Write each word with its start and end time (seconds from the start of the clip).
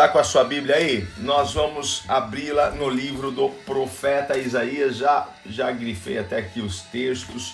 Tá 0.00 0.08
com 0.08 0.18
a 0.18 0.24
sua 0.24 0.44
Bíblia 0.44 0.76
aí? 0.76 1.06
Nós 1.18 1.52
vamos 1.52 2.04
abri-la 2.08 2.70
no 2.70 2.88
livro 2.88 3.30
do 3.30 3.50
profeta 3.50 4.38
Isaías. 4.38 4.96
Já 4.96 5.28
já 5.44 5.70
grifei 5.70 6.16
até 6.16 6.38
aqui 6.38 6.62
os 6.62 6.80
textos. 6.80 7.52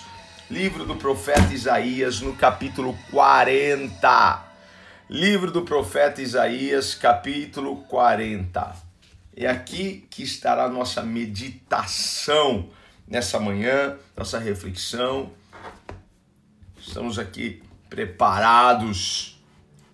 Livro 0.49 0.85
do 0.85 0.95
profeta 0.95 1.53
Isaías, 1.53 2.21
no 2.21 2.33
capítulo 2.33 2.97
40. 3.11 4.45
Livro 5.09 5.51
do 5.51 5.63
profeta 5.63 6.21
Isaías, 6.21 6.95
capítulo 6.95 7.83
40. 7.83 8.75
É 9.35 9.47
aqui 9.47 10.07
que 10.09 10.23
estará 10.23 10.63
a 10.63 10.69
nossa 10.69 11.03
meditação 11.03 12.69
nessa 13.05 13.41
manhã, 13.41 13.97
nossa 14.15 14.39
reflexão. 14.39 15.33
Estamos 16.79 17.19
aqui 17.19 17.61
preparados 17.89 19.36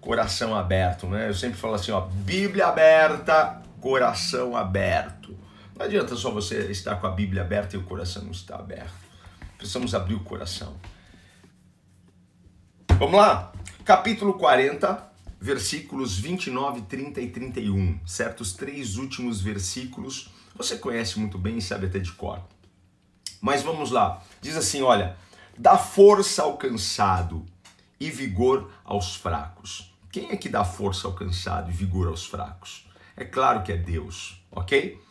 coração 0.04 0.54
aberto, 0.54 1.07
né? 1.07 1.29
Eu 1.29 1.33
sempre 1.33 1.57
falo 1.57 1.75
assim, 1.75 1.91
ó, 1.91 2.01
Bíblia 2.01 2.67
aberta, 2.67 3.61
coração 3.80 4.55
aberto. 4.55 5.35
Não 5.77 5.85
adianta 5.85 6.16
só 6.17 6.30
você 6.30 6.70
estar 6.70 6.98
com 6.98 7.07
a 7.07 7.11
Bíblia 7.11 7.41
aberta 7.41 7.75
e 7.75 7.80
o 7.80 7.84
coração 7.84 8.23
não 8.23 8.31
estar 8.31 8.55
aberto. 8.55 8.94
Precisamos 9.58 9.95
abrir 9.95 10.16
o 10.16 10.20
coração. 10.20 10.75
Vamos 12.99 13.16
lá? 13.16 13.53
Capítulo 13.85 14.34
40, 14.34 15.11
versículos 15.39 16.17
29, 16.20 16.81
30 16.81 17.22
e 17.22 17.30
31. 17.30 17.99
Certos 18.05 18.53
três 18.53 18.97
últimos 18.97 19.41
versículos 19.41 20.30
você 20.53 20.77
conhece 20.77 21.17
muito 21.17 21.38
bem 21.38 21.58
e 21.58 21.61
sabe 21.61 21.85
até 21.88 21.99
de 21.99 22.11
cor. 22.11 22.41
Mas 23.41 23.63
vamos 23.63 23.89
lá. 23.89 24.22
Diz 24.41 24.58
assim, 24.58 24.81
olha, 24.81 25.16
dá 25.58 25.77
força 25.77 26.44
ao 26.44 26.58
cansado 26.58 27.45
e 27.99 28.11
vigor 28.11 28.70
aos 28.83 29.16
fracos. 29.16 29.92
Quem 30.13 30.30
é 30.30 30.38
que 30.38 30.48
dá 30.48 30.63
força 30.63 31.08
ao 31.08 31.13
cansado 31.16 31.72
e 31.72 31.73
vigor 31.73 32.08
aos 32.08 32.23
fracos? 32.23 32.88
É 33.17 33.26
claro 33.26 33.63
que 33.63 33.72
é 33.72 33.77
Deus, 33.77 34.39
ok? 34.52 35.02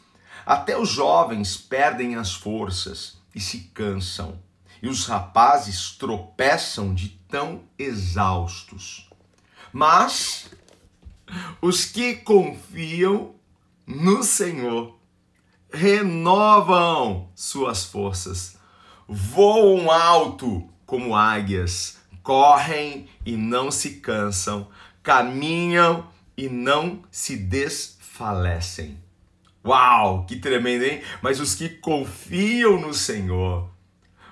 Até 0.46 0.78
os 0.78 0.90
jovens 0.90 1.56
perdem 1.56 2.14
as 2.14 2.32
forças 2.32 3.18
e 3.34 3.40
se 3.40 3.62
cansam, 3.74 4.40
e 4.80 4.88
os 4.88 5.04
rapazes 5.06 5.90
tropeçam 5.96 6.94
de 6.94 7.08
tão 7.28 7.64
exaustos. 7.76 9.10
Mas 9.72 10.52
os 11.60 11.84
que 11.84 12.14
confiam 12.14 13.34
no 13.84 14.22
Senhor 14.22 14.96
renovam 15.72 17.28
suas 17.34 17.84
forças, 17.84 18.56
voam 19.08 19.90
alto 19.90 20.70
como 20.86 21.16
águias, 21.16 21.98
correm 22.22 23.08
e 23.26 23.36
não 23.36 23.68
se 23.68 23.96
cansam, 23.96 24.68
caminham 25.02 26.06
e 26.36 26.48
não 26.48 27.02
se 27.10 27.36
desfalecem. 27.36 28.98
Uau, 29.64 30.24
que 30.26 30.36
tremendo, 30.36 30.84
hein? 30.84 31.02
Mas 31.20 31.38
os 31.40 31.54
que 31.54 31.68
confiam 31.68 32.80
no 32.80 32.92
Senhor, 32.92 33.70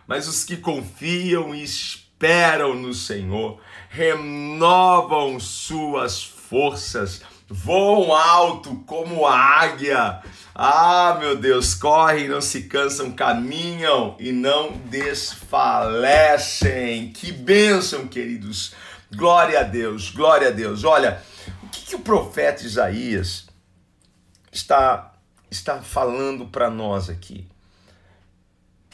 mas 0.07 0.27
os 0.27 0.45
que 0.45 0.57
confiam 0.57 1.55
e 1.55 1.63
esperam 1.63 2.75
no 2.75 2.93
Senhor, 2.93 3.61
renovam 3.89 5.39
suas 5.39 6.23
forças, 6.25 7.23
voam 7.49 8.13
alto 8.13 8.75
como 8.87 9.25
a 9.25 9.37
águia. 9.37 10.21
Ah, 10.53 11.17
meu 11.21 11.37
Deus, 11.37 11.75
correm, 11.75 12.27
não 12.29 12.41
se 12.41 12.63
cansam, 12.63 13.13
caminham 13.13 14.17
e 14.19 14.33
não 14.33 14.73
desfalecem. 14.87 15.93
Que 17.13 17.31
bênção, 17.31 18.09
queridos. 18.09 18.75
Glória 19.15 19.61
a 19.61 19.63
Deus, 19.65 20.11
glória 20.11 20.49
a 20.49 20.51
Deus. 20.53 20.85
Olha, 20.85 21.21
o 21.65 21.69
que, 21.69 21.87
que 21.87 21.97
o 21.97 22.01
profeta 22.01 22.65
Isaías 22.65 23.49
está, 24.53 25.13
está 25.51 25.83
falando 25.83 26.47
para 26.47 26.71
nós 26.71 27.11
aqui? 27.11 27.49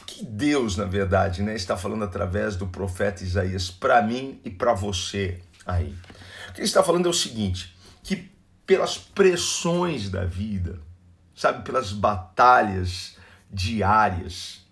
O 0.01 0.05
que 0.05 0.25
Deus, 0.25 0.75
na 0.75 0.85
verdade, 0.85 1.43
né, 1.43 1.55
está 1.55 1.77
falando 1.77 2.03
através 2.03 2.55
do 2.55 2.65
profeta 2.65 3.23
Isaías 3.23 3.69
para 3.69 4.01
mim 4.01 4.41
e 4.43 4.49
para 4.49 4.73
você 4.73 5.39
aí? 5.67 5.95
O 6.49 6.53
que 6.53 6.61
ele 6.61 6.67
está 6.67 6.81
falando 6.81 7.05
é 7.05 7.09
o 7.09 7.13
seguinte: 7.13 7.77
que 8.01 8.31
pelas 8.65 8.97
pressões 8.97 10.09
da 10.09 10.25
vida, 10.25 10.79
sabe, 11.35 11.63
pelas 11.63 11.93
batalhas 11.93 13.15
diárias, 13.51 14.65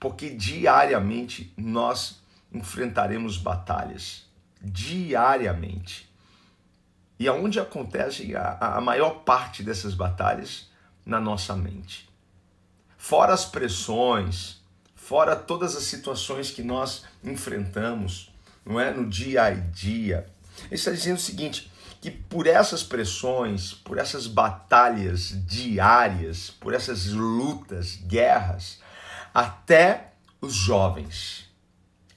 porque 0.00 0.30
diariamente 0.30 1.54
nós 1.56 2.20
enfrentaremos 2.52 3.38
batalhas 3.38 4.31
diariamente. 4.62 6.10
E 7.18 7.28
aonde 7.28 7.60
acontece 7.60 8.34
a, 8.34 8.76
a 8.76 8.80
maior 8.80 9.22
parte 9.24 9.62
dessas 9.62 9.94
batalhas? 9.94 10.70
Na 11.04 11.20
nossa 11.20 11.56
mente. 11.56 12.08
Fora 12.96 13.34
as 13.34 13.44
pressões, 13.44 14.60
fora 14.94 15.34
todas 15.34 15.74
as 15.74 15.82
situações 15.82 16.52
que 16.52 16.62
nós 16.62 17.04
enfrentamos, 17.24 18.32
não 18.64 18.78
é, 18.78 18.92
no 18.92 19.08
dia 19.08 19.42
a 19.42 19.50
dia. 19.50 20.26
Ele 20.66 20.74
está 20.74 20.92
dizendo 20.92 21.16
o 21.16 21.20
seguinte, 21.20 21.72
que 22.00 22.10
por 22.10 22.46
essas 22.46 22.82
pressões, 22.82 23.72
por 23.72 23.98
essas 23.98 24.26
batalhas 24.26 25.34
diárias, 25.46 26.50
por 26.50 26.74
essas 26.74 27.06
lutas, 27.06 27.96
guerras, 27.96 28.80
até 29.32 30.12
os 30.40 30.54
jovens, 30.54 31.48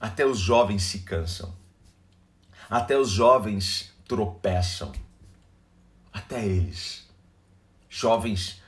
até 0.00 0.26
os 0.26 0.38
jovens 0.38 0.82
se 0.82 1.00
cansam. 1.00 1.54
Até 2.68 2.98
os 2.98 3.10
jovens 3.10 3.92
tropeçam. 4.06 4.92
Até 6.12 6.44
eles. 6.44 7.06
Jovens 7.88 8.60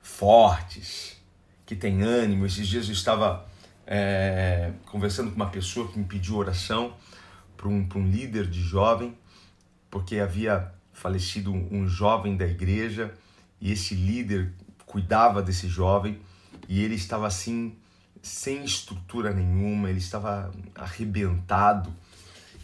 fortes, 0.00 1.16
que 1.64 1.74
têm 1.74 2.02
ânimo. 2.02 2.46
Esses 2.46 2.68
dias 2.68 2.86
eu 2.86 2.92
estava 2.92 3.46
é, 3.86 4.72
conversando 4.86 5.30
com 5.30 5.36
uma 5.36 5.50
pessoa 5.50 5.88
que 5.88 5.98
me 5.98 6.04
pediu 6.04 6.36
oração 6.36 6.94
para 7.56 7.68
um, 7.68 7.88
um 7.94 8.10
líder 8.10 8.48
de 8.48 8.60
jovem, 8.60 9.16
porque 9.90 10.18
havia 10.18 10.72
falecido 10.92 11.52
um 11.52 11.86
jovem 11.86 12.36
da 12.36 12.46
igreja 12.46 13.14
e 13.60 13.72
esse 13.72 13.94
líder 13.94 14.52
cuidava 14.84 15.42
desse 15.42 15.68
jovem 15.68 16.20
e 16.68 16.82
ele 16.82 16.94
estava 16.94 17.26
assim 17.26 17.76
sem 18.22 18.64
estrutura 18.64 19.32
nenhuma, 19.32 19.88
ele 19.88 19.98
estava 19.98 20.52
arrebentado 20.74 21.94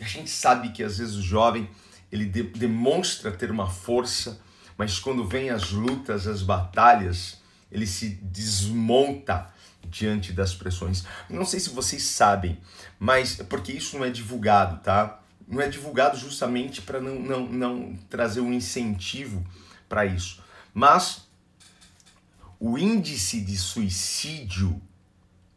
a 0.02 0.06
gente 0.06 0.30
sabe 0.30 0.70
que 0.70 0.82
às 0.82 0.98
vezes 0.98 1.16
o 1.16 1.22
jovem 1.22 1.68
ele 2.10 2.26
de, 2.26 2.42
demonstra 2.42 3.32
ter 3.32 3.50
uma 3.50 3.68
força, 3.68 4.40
mas 4.76 4.98
quando 4.98 5.26
vem 5.26 5.50
as 5.50 5.70
lutas, 5.70 6.26
as 6.26 6.42
batalhas, 6.42 7.40
ele 7.70 7.86
se 7.86 8.10
desmonta 8.22 9.50
diante 9.86 10.32
das 10.32 10.54
pressões. 10.54 11.04
Não 11.28 11.44
sei 11.44 11.58
se 11.58 11.70
vocês 11.70 12.02
sabem, 12.02 12.58
mas 12.98 13.36
porque 13.48 13.72
isso 13.72 13.98
não 13.98 14.04
é 14.04 14.10
divulgado, 14.10 14.82
tá? 14.82 15.20
Não 15.48 15.60
é 15.60 15.68
divulgado 15.68 16.16
justamente 16.19 16.82
para 16.82 17.00
não, 17.00 17.19
não, 17.19 17.46
não 17.46 17.96
trazer 18.08 18.40
um 18.40 18.52
incentivo 18.52 19.44
para 19.88 20.06
isso. 20.06 20.42
Mas 20.72 21.26
o 22.60 22.78
índice 22.78 23.40
de 23.40 23.56
suicídio, 23.56 24.80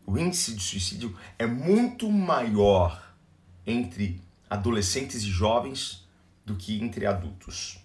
o 0.05 0.17
índice 0.17 0.55
de 0.55 0.63
suicídio 0.63 1.15
é 1.37 1.45
muito 1.45 2.09
maior 2.11 3.13
entre 3.65 4.21
adolescentes 4.55 5.23
e 5.23 5.29
jovens 5.29 6.07
do 6.45 6.55
que 6.55 6.81
entre 6.81 7.05
adultos. 7.05 7.77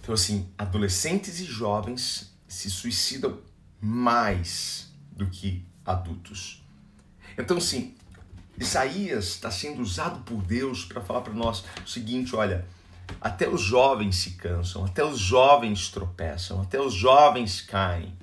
Então, 0.00 0.14
assim, 0.14 0.48
adolescentes 0.56 1.40
e 1.40 1.44
jovens 1.44 2.34
se 2.48 2.70
suicidam 2.70 3.38
mais 3.80 4.90
do 5.12 5.26
que 5.26 5.64
adultos. 5.84 6.64
Então, 7.36 7.58
assim, 7.58 7.94
Isaías 8.58 9.26
está 9.26 9.50
sendo 9.50 9.82
usado 9.82 10.20
por 10.20 10.42
Deus 10.42 10.84
para 10.84 11.00
falar 11.00 11.20
para 11.20 11.34
nós 11.34 11.64
o 11.84 11.88
seguinte: 11.88 12.34
olha, 12.34 12.66
até 13.20 13.48
os 13.48 13.60
jovens 13.60 14.16
se 14.16 14.32
cansam, 14.32 14.84
até 14.84 15.04
os 15.04 15.18
jovens 15.18 15.90
tropeçam, 15.90 16.62
até 16.62 16.80
os 16.80 16.94
jovens 16.94 17.60
caem, 17.60 18.16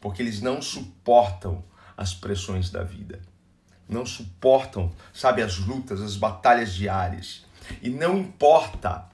porque 0.00 0.22
eles 0.22 0.40
não 0.40 0.62
suportam 0.62 1.64
as 1.96 2.14
pressões 2.14 2.70
da 2.70 2.82
vida 2.82 3.20
não 3.88 4.04
suportam, 4.06 4.92
sabe, 5.12 5.42
as 5.42 5.58
lutas, 5.58 6.00
as 6.00 6.16
batalhas 6.16 6.72
diárias. 6.72 7.44
E 7.82 7.90
não 7.90 8.18
importa, 8.18 9.06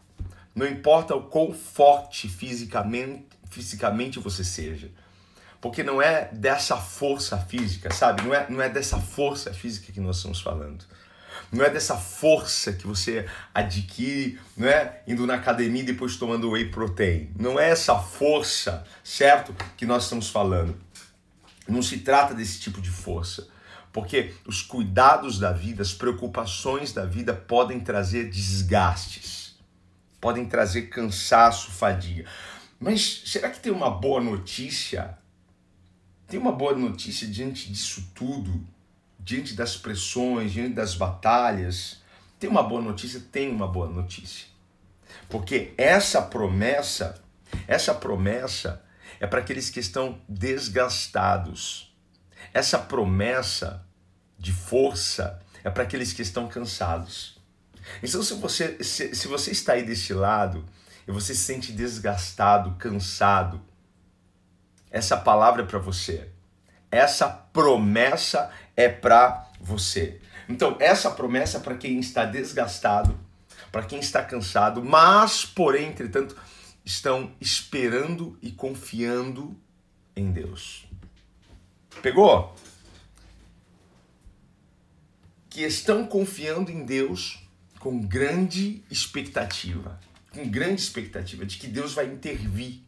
não 0.55 0.67
importa 0.67 1.15
o 1.15 1.23
quão 1.23 1.53
forte 1.53 2.29
fisicamente, 2.29 3.27
fisicamente 3.51 4.19
você 4.19 4.45
seja. 4.45 4.91
Porque 5.61 5.83
não 5.83 6.01
é 6.01 6.31
dessa 6.33 6.77
força 6.77 7.37
física, 7.37 7.93
sabe? 7.93 8.23
Não 8.23 8.35
é, 8.35 8.47
não 8.49 8.63
é 8.63 8.69
dessa 8.69 8.99
força 8.99 9.53
física 9.53 9.93
que 9.93 10.01
nós 10.01 10.17
estamos 10.17 10.41
falando. 10.41 10.85
Não 11.53 11.65
é 11.65 11.71
dessa 11.71 11.97
força 11.97 12.73
que 12.73 12.87
você 12.87 13.27
adquire, 13.53 14.39
não 14.57 14.69
é 14.69 15.03
indo 15.07 15.27
na 15.27 15.35
academia 15.35 15.83
e 15.83 15.87
depois 15.87 16.17
tomando 16.17 16.51
whey 16.51 16.71
protein. 16.71 17.31
Não 17.39 17.59
é 17.59 17.71
essa 17.71 17.99
força, 17.99 18.85
certo? 19.03 19.55
Que 19.77 19.85
nós 19.85 20.05
estamos 20.05 20.31
falando. 20.31 20.77
Não 21.69 21.83
se 21.83 21.99
trata 21.99 22.35
desse 22.35 22.61
tipo 22.61 22.81
de 22.81 22.91
força. 22.91 23.49
Porque 23.93 24.35
os 24.47 24.63
cuidados 24.63 25.39
da 25.39 25.53
vida, 25.53 25.83
as 25.83 25.93
preocupações 25.93 26.93
da 26.93 27.05
vida 27.05 27.35
podem 27.35 27.81
trazer 27.81 28.31
desgastes. 28.31 29.59
podem 30.21 30.45
trazer 30.45 30.83
cansaço, 30.91 31.71
fadiga. 31.71 32.27
Mas 32.79 33.23
será 33.25 33.49
que 33.49 33.59
tem 33.59 33.73
uma 33.73 33.91
boa 33.91 34.21
notícia? 34.21 35.19
Tem 36.27 36.39
uma 36.39 36.53
boa 36.53 36.75
notícia 36.75 37.27
diante 37.27 37.73
disso 37.73 38.11
tudo, 38.15 38.67
diante 39.19 39.55
das 39.55 39.77
pressões, 39.77 40.53
diante 40.53 40.75
das 40.75 40.95
batalhas? 40.95 42.03
Tem 42.39 42.49
uma 42.49 42.63
boa 42.63 42.83
notícia? 42.83 43.21
Tem 43.33 43.51
uma 43.51 43.67
boa 43.67 43.89
notícia. 43.89 44.47
Porque 45.29 45.73
essa 45.77 46.23
promessa, 46.23 47.21
essa 47.67 47.95
promessa 47.95 48.85
é 49.19 49.27
para 49.27 49.41
aqueles 49.41 49.71
que 49.71 49.81
estão 49.81 50.21
desgastados. 50.29 51.90
Essa 52.53 52.79
promessa 52.79 53.85
de 54.39 54.53
força 54.53 55.41
é 55.63 55.71
para 55.71 55.83
aqueles 55.83 56.13
que 56.13 56.23
estão 56.23 56.49
cansados. 56.49 57.39
Então, 58.03 58.23
se 58.23 58.35
você, 58.35 58.83
se, 58.83 59.15
se 59.15 59.29
você 59.29 59.51
está 59.51 59.75
aí 59.75 59.85
desse 59.85 60.13
lado 60.13 60.65
e 61.07 61.13
você 61.13 61.35
se 61.35 61.43
sente 61.43 61.73
desgastado, 61.73 62.77
cansado, 62.79 63.61
essa 64.91 65.17
palavra 65.17 65.63
é 65.63 65.67
para 65.67 65.79
você. 65.79 66.29
Essa 66.91 67.29
promessa 67.29 68.51
é 68.77 68.89
para 68.89 69.49
você. 69.61 70.21
Então, 70.49 70.77
essa 70.81 71.11
promessa 71.11 71.59
é 71.59 71.61
para 71.61 71.77
quem 71.77 72.01
está 72.01 72.25
desgastado, 72.25 73.19
para 73.71 73.85
quem 73.85 74.01
está 74.01 74.25
cansado, 74.25 74.83
mas, 74.83 75.45
porém, 75.45 75.89
entretanto, 75.89 76.37
estão 76.85 77.33
esperando 77.41 78.37
e 78.43 78.51
confiando 78.51 79.57
em 80.17 80.33
Deus. 80.33 80.90
Pegou? 82.03 82.55
Que 85.49 85.63
estão 85.63 86.07
confiando 86.07 86.71
em 86.71 86.85
Deus 86.85 87.43
com 87.79 88.01
grande 88.01 88.83
expectativa 88.91 89.99
com 90.31 90.49
grande 90.49 90.81
expectativa 90.81 91.45
de 91.45 91.59
que 91.59 91.67
Deus 91.67 91.93
vai 91.93 92.07
intervir, 92.07 92.81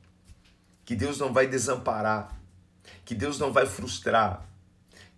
que 0.85 0.95
Deus 0.95 1.19
não 1.19 1.33
vai 1.33 1.47
desamparar, 1.47 2.41
que 3.05 3.15
Deus 3.15 3.39
não 3.39 3.53
vai 3.53 3.67
frustrar, 3.67 4.47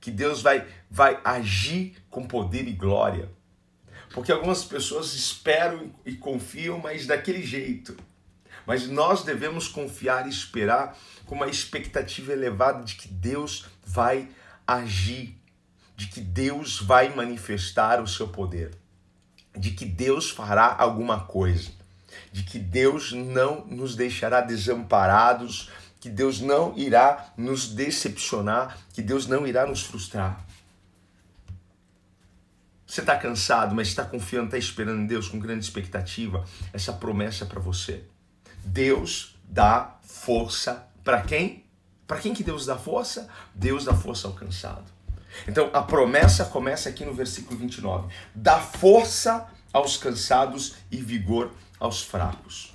que 0.00 0.10
Deus 0.10 0.42
vai, 0.42 0.66
vai 0.90 1.20
agir 1.24 1.96
com 2.10 2.26
poder 2.26 2.66
e 2.66 2.72
glória. 2.72 3.30
Porque 4.12 4.32
algumas 4.32 4.64
pessoas 4.64 5.14
esperam 5.14 5.92
e 6.04 6.14
confiam, 6.14 6.78
mas 6.78 7.06
daquele 7.06 7.44
jeito. 7.44 7.96
Mas 8.66 8.88
nós 8.88 9.24
devemos 9.24 9.68
confiar 9.68 10.26
e 10.26 10.30
esperar 10.30 10.96
com 11.26 11.34
uma 11.34 11.48
expectativa 11.48 12.32
elevada 12.32 12.84
de 12.84 12.94
que 12.94 13.08
Deus 13.08 13.66
vai 13.84 14.28
agir, 14.66 15.38
de 15.96 16.06
que 16.06 16.20
Deus 16.20 16.80
vai 16.80 17.14
manifestar 17.14 18.02
o 18.02 18.06
seu 18.06 18.28
poder, 18.28 18.76
de 19.56 19.70
que 19.70 19.84
Deus 19.84 20.30
fará 20.30 20.74
alguma 20.78 21.20
coisa 21.20 21.70
de 22.32 22.42
que 22.42 22.58
Deus 22.58 23.12
não 23.12 23.64
nos 23.66 23.94
deixará 23.94 24.40
desamparados, 24.40 25.70
que 26.00 26.08
Deus 26.08 26.40
não 26.40 26.76
irá 26.76 27.32
nos 27.36 27.68
decepcionar, 27.68 28.78
que 28.92 29.02
Deus 29.02 29.26
não 29.26 29.46
irá 29.46 29.66
nos 29.66 29.82
frustrar. 29.82 30.44
Você 32.86 33.00
está 33.00 33.16
cansado, 33.16 33.74
mas 33.74 33.88
está 33.88 34.04
confiando, 34.04 34.46
está 34.46 34.58
esperando 34.58 35.00
em 35.00 35.06
Deus 35.06 35.28
com 35.28 35.38
grande 35.38 35.64
expectativa. 35.64 36.44
Essa 36.72 36.92
promessa 36.92 37.44
é 37.44 37.46
para 37.46 37.60
você. 37.60 38.04
Deus 38.64 39.36
dá 39.44 39.96
força 40.02 40.86
para 41.02 41.22
quem? 41.22 41.64
Para 42.06 42.18
quem 42.18 42.34
que 42.34 42.44
Deus 42.44 42.66
dá 42.66 42.76
força? 42.76 43.28
Deus 43.54 43.84
dá 43.84 43.94
força 43.94 44.26
ao 44.26 44.34
cansado. 44.34 44.84
Então 45.48 45.70
a 45.72 45.82
promessa 45.82 46.44
começa 46.44 46.88
aqui 46.88 47.04
no 47.04 47.14
versículo 47.14 47.58
29. 47.58 48.12
Dá 48.34 48.58
força 48.58 49.48
aos 49.72 49.96
cansados 49.96 50.76
e 50.90 50.96
vigor 50.96 51.52
aos 51.80 52.02
fracos. 52.02 52.74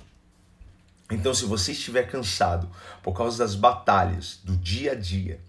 Então, 1.10 1.34
se 1.34 1.44
você 1.44 1.72
estiver 1.72 2.04
cansado 2.04 2.70
por 3.02 3.12
causa 3.16 3.38
das 3.38 3.54
batalhas 3.54 4.38
do 4.44 4.56
dia 4.56 4.92
a 4.92 4.94
dia, 4.94 5.40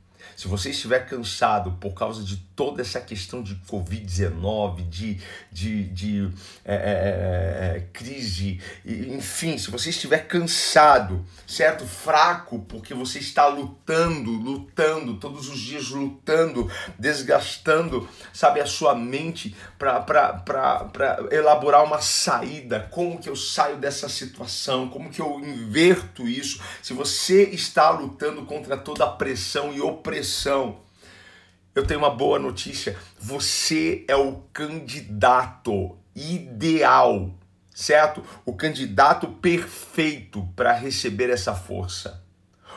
se 0.41 0.47
você 0.47 0.71
estiver 0.71 1.05
cansado 1.05 1.73
por 1.79 1.93
causa 1.93 2.23
de 2.23 2.35
toda 2.35 2.81
essa 2.81 2.99
questão 2.99 3.43
de 3.43 3.53
Covid-19, 3.69 4.89
de, 4.89 5.19
de, 5.51 5.83
de 5.89 6.31
é, 6.65 6.73
é, 6.73 6.77
é, 6.77 7.77
é 7.77 7.87
crise, 7.93 8.59
enfim, 8.83 9.55
se 9.59 9.69
você 9.69 9.91
estiver 9.91 10.25
cansado, 10.25 11.23
certo? 11.45 11.85
Fraco, 11.85 12.57
porque 12.67 12.91
você 12.91 13.19
está 13.19 13.45
lutando, 13.45 14.31
lutando, 14.31 15.17
todos 15.17 15.47
os 15.47 15.59
dias 15.59 15.89
lutando, 15.89 16.67
desgastando, 16.97 18.09
sabe, 18.33 18.61
a 18.61 18.65
sua 18.65 18.95
mente 18.95 19.55
para 19.77 21.19
elaborar 21.29 21.83
uma 21.83 22.01
saída. 22.01 22.87
Como 22.89 23.19
que 23.19 23.29
eu 23.29 23.35
saio 23.35 23.77
dessa 23.77 24.09
situação? 24.09 24.89
Como 24.89 25.11
que 25.11 25.21
eu 25.21 25.39
inverto 25.39 26.27
isso? 26.27 26.59
Se 26.81 26.93
você 26.93 27.43
está 27.43 27.91
lutando 27.91 28.43
contra 28.43 28.75
toda 28.75 29.05
a 29.05 29.09
pressão 29.09 29.71
e 29.71 29.79
opressão, 29.79 30.30
eu 31.73 31.85
tenho 31.85 31.99
uma 32.01 32.09
boa 32.09 32.37
notícia. 32.37 32.97
Você 33.17 34.03
é 34.07 34.15
o 34.15 34.43
candidato 34.51 35.97
ideal, 36.13 37.33
certo? 37.73 38.23
O 38.45 38.53
candidato 38.53 39.27
perfeito 39.27 40.47
para 40.55 40.73
receber 40.73 41.29
essa 41.29 41.55
força. 41.55 42.21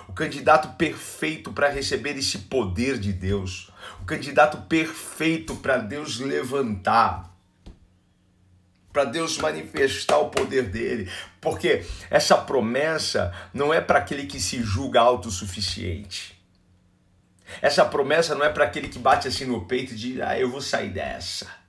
O 0.07 0.13
candidato 0.13 0.77
perfeito 0.77 1.53
para 1.53 1.69
receber 1.69 2.17
esse 2.17 2.39
poder 2.39 2.99
de 2.99 3.13
Deus. 3.13 3.73
O 4.01 4.05
candidato 4.05 4.59
perfeito 4.69 5.57
para 5.57 5.79
Deus 5.79 6.21
levantar. 6.21 7.35
Para 8.93 9.05
Deus 9.05 9.39
manifestar 9.39 10.19
o 10.19 10.29
poder 10.29 10.69
dele. 10.69 11.11
Porque 11.41 11.85
essa 12.09 12.37
promessa 12.37 13.33
não 13.53 13.75
é 13.75 13.81
para 13.81 13.99
aquele 13.99 14.27
que 14.27 14.39
se 14.39 14.63
julga 14.63 15.01
autossuficiente 15.01 16.34
essa 17.61 17.85
promessa 17.85 18.35
não 18.35 18.45
é 18.45 18.49
para 18.49 18.65
aquele 18.65 18.89
que 18.89 18.99
bate 18.99 19.29
assim 19.29 19.45
no 19.45 19.65
peito 19.67 19.93
e 19.93 19.97
diz: 19.97 20.21
Ah, 20.21 20.39
eu 20.39 20.51
vou 20.51 20.61
sair 20.61 20.91
dessa. 20.91 21.65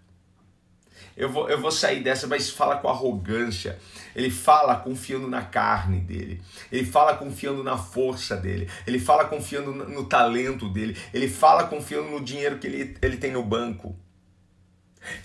Eu 1.15 1.29
vou, 1.29 1.49
eu 1.49 1.59
vou 1.59 1.71
sair 1.71 2.03
dessa, 2.03 2.27
mas 2.27 2.49
fala 2.49 2.77
com 2.77 2.89
arrogância. 2.89 3.79
Ele 4.13 4.29
fala 4.29 4.75
confiando 4.75 5.29
na 5.29 5.41
carne 5.43 6.01
dele. 6.01 6.41
Ele 6.69 6.85
fala 6.85 7.15
confiando 7.15 7.63
na 7.63 7.77
força 7.77 8.35
dele. 8.35 8.69
Ele 8.85 8.99
fala 8.99 9.25
confiando 9.25 9.71
no, 9.71 10.05
talento 10.05 10.67
dele. 10.67 10.97
Ele 11.13 11.29
fala 11.29 11.67
confiando 11.67 12.09
no 12.09 12.23
dinheiro 12.23 12.59
que 12.59 12.67
ele, 12.67 12.97
ele 13.01 13.17
tem 13.17 13.31
no 13.31 13.43
banco. 13.43 13.97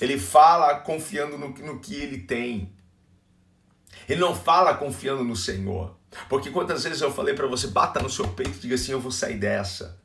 Ele 0.01 0.19
fala 0.19 0.75
confiando 0.77 1.37
no, 1.37 1.49
no 1.49 1.81
que 1.81 1.95
ele 1.97 2.19
tem. 2.19 2.73
Ele 4.09 4.21
não 4.21 4.35
fala 4.35 4.75
confiando 4.75 5.25
no 5.25 5.35
Senhor. 5.35 5.97
Porque 6.29 6.51
quantas 6.51 6.85
vezes 6.85 7.01
eu 7.01 7.13
falei 7.13 7.35
para 7.35 7.47
você, 7.47 7.69
bata 7.69 8.01
no 8.01 8.11
seu 8.11 8.29
peito 8.29 8.59
e 8.59 8.61
diga 8.61 8.75
assim: 8.77 8.93
eu 8.93 9.01
vou 9.01 9.13
sair 9.13 9.39
dessa. 9.39 10.00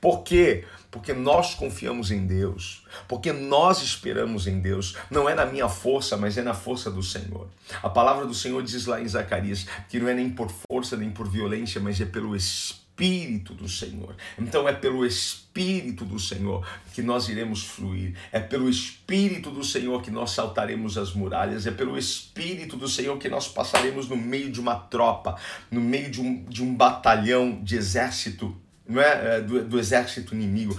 Por 0.00 0.22
quê? 0.22 0.64
Porque 0.90 1.12
nós 1.12 1.54
confiamos 1.54 2.10
em 2.10 2.26
Deus, 2.26 2.84
porque 3.06 3.32
nós 3.32 3.82
esperamos 3.82 4.46
em 4.46 4.60
Deus. 4.60 4.96
Não 5.10 5.28
é 5.28 5.34
na 5.34 5.44
minha 5.44 5.68
força, 5.68 6.16
mas 6.16 6.38
é 6.38 6.42
na 6.42 6.54
força 6.54 6.90
do 6.90 7.02
Senhor. 7.02 7.48
A 7.82 7.88
palavra 7.88 8.24
do 8.24 8.34
Senhor 8.34 8.62
diz 8.62 8.86
lá 8.86 9.00
em 9.00 9.08
Zacarias 9.08 9.66
que 9.88 9.98
não 9.98 10.08
é 10.08 10.14
nem 10.14 10.30
por 10.30 10.50
força 10.50 10.96
nem 10.96 11.10
por 11.10 11.28
violência, 11.28 11.80
mas 11.80 12.00
é 12.00 12.06
pelo 12.06 12.34
Espírito 12.34 13.52
do 13.52 13.68
Senhor. 13.68 14.16
Então 14.38 14.66
é 14.66 14.72
pelo 14.72 15.04
Espírito 15.04 16.04
do 16.04 16.18
Senhor 16.18 16.66
que 16.94 17.02
nós 17.02 17.28
iremos 17.28 17.62
fluir, 17.62 18.16
é 18.32 18.40
pelo 18.40 18.68
Espírito 18.68 19.50
do 19.50 19.62
Senhor 19.62 20.00
que 20.00 20.10
nós 20.10 20.30
saltaremos 20.30 20.96
as 20.96 21.12
muralhas, 21.12 21.66
é 21.66 21.70
pelo 21.70 21.98
Espírito 21.98 22.74
do 22.76 22.88
Senhor 22.88 23.18
que 23.18 23.28
nós 23.28 23.48
passaremos 23.48 24.08
no 24.08 24.16
meio 24.16 24.50
de 24.50 24.60
uma 24.60 24.76
tropa, 24.76 25.36
no 25.70 25.80
meio 25.80 26.10
de 26.10 26.22
um, 26.22 26.42
de 26.44 26.62
um 26.62 26.74
batalhão 26.74 27.60
de 27.62 27.76
exército 27.76 28.56
não 28.88 29.00
é, 29.02 29.36
é 29.36 29.40
do, 29.40 29.64
do 29.64 29.78
exército 29.78 30.34
inimigo, 30.34 30.78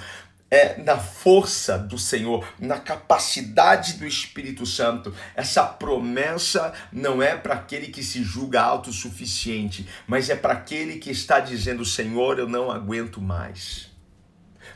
é 0.50 0.82
na 0.82 0.98
força 0.98 1.78
do 1.78 1.98
Senhor, 1.98 2.48
na 2.60 2.80
capacidade 2.80 3.94
do 3.94 4.08
Espírito 4.08 4.66
Santo. 4.66 5.14
Essa 5.36 5.64
promessa 5.66 6.74
não 6.92 7.22
é 7.22 7.36
para 7.36 7.56
aquele 7.56 7.88
que 7.88 8.04
se 8.04 8.24
julga 8.24 8.62
autossuficiente, 8.62 9.88
mas 10.08 10.30
é 10.30 10.36
para 10.36 10.54
aquele 10.54 10.98
que 10.98 11.12
está 11.12 11.40
dizendo: 11.40 11.84
Senhor, 11.84 12.40
eu 12.40 12.48
não 12.48 12.72
aguento 12.72 13.22
mais. 13.22 13.92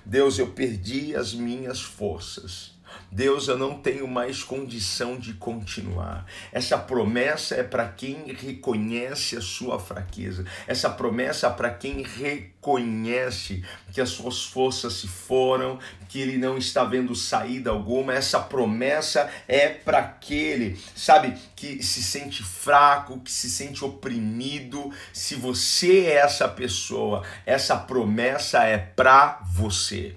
Deus, 0.06 0.40
eu 0.40 0.48
perdi 0.48 1.16
as 1.16 1.34
minhas 1.34 1.82
forças. 1.82 2.71
Deus, 3.12 3.50
eu 3.50 3.58
não 3.58 3.78
tenho 3.78 4.08
mais 4.08 4.42
condição 4.42 5.18
de 5.18 5.34
continuar. 5.34 6.26
Essa 6.52 6.78
promessa 6.78 7.56
é 7.56 7.64
para 7.64 7.88
quem 7.90 8.34
reconhece 8.34 9.36
a 9.36 9.42
sua 9.42 9.78
fraqueza. 9.80 10.46
Essa 10.66 10.90
promessa 10.90 11.48
é 11.48 11.50
para 11.50 11.72
quem 11.72 12.04
reconhece 12.04 13.66
que 13.92 14.00
as 14.00 14.10
suas 14.10 14.46
forças 14.46 14.94
se 14.94 15.10
foram, 15.10 15.78
que 16.08 16.22
ele 16.22 16.38
não 16.38 16.58
está 16.58 16.86
vendo 16.86 17.14
saída 17.14 17.70
alguma. 17.70 18.14
Essa 18.14 18.40
promessa 18.40 19.30
é 19.46 19.68
para 19.68 20.00
aquele, 20.00 20.80
sabe, 20.96 21.38
que 21.54 21.84
se 21.84 22.02
sente 22.02 22.44
fraco, 22.44 23.20
que 23.20 23.32
se 23.32 23.50
sente 23.50 23.84
oprimido. 23.84 24.90
Se 25.12 25.36
você 25.36 26.06
é 26.06 26.16
essa 26.16 26.48
pessoa, 26.48 27.24
essa 27.46 27.76
promessa 27.76 28.64
é 28.64 28.78
para 28.78 29.42
você. 29.52 30.16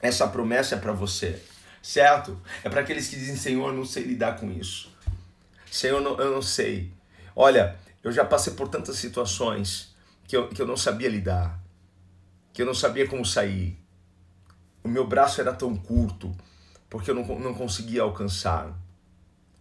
Essa 0.00 0.28
promessa 0.28 0.74
é 0.74 0.78
para 0.78 0.92
você 0.92 1.42
certo? 1.82 2.40
É 2.62 2.68
para 2.68 2.80
aqueles 2.80 3.08
que 3.08 3.16
dizem, 3.16 3.36
Senhor, 3.36 3.72
não 3.72 3.84
sei 3.84 4.04
lidar 4.04 4.38
com 4.38 4.50
isso. 4.50 4.92
Senhor, 5.70 5.98
eu 5.98 6.02
não, 6.02 6.18
eu 6.18 6.32
não 6.32 6.42
sei. 6.42 6.92
Olha, 7.34 7.76
eu 8.02 8.12
já 8.12 8.24
passei 8.24 8.52
por 8.54 8.68
tantas 8.68 8.96
situações 8.96 9.94
que 10.26 10.36
eu, 10.36 10.48
que 10.48 10.60
eu 10.60 10.66
não 10.66 10.76
sabia 10.76 11.08
lidar, 11.08 11.58
que 12.52 12.62
eu 12.62 12.66
não 12.66 12.74
sabia 12.74 13.06
como 13.06 13.24
sair. 13.24 13.78
O 14.82 14.88
meu 14.88 15.06
braço 15.06 15.40
era 15.40 15.52
tão 15.52 15.76
curto, 15.76 16.34
porque 16.88 17.10
eu 17.10 17.14
não, 17.14 17.24
não 17.38 17.54
conseguia 17.54 18.02
alcançar. 18.02 18.72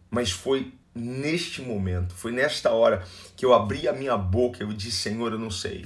Mas 0.09 0.31
foi 0.31 0.73
neste 0.95 1.61
momento, 1.61 2.13
foi 2.13 2.31
nesta 2.31 2.71
hora 2.71 3.05
que 3.35 3.45
eu 3.45 3.53
abri 3.53 3.87
a 3.87 3.93
minha 3.93 4.17
boca 4.17 4.63
e 4.63 4.67
eu 4.67 4.73
disse: 4.73 4.97
Senhor, 4.97 5.31
eu 5.31 5.39
não 5.39 5.51
sei. 5.51 5.85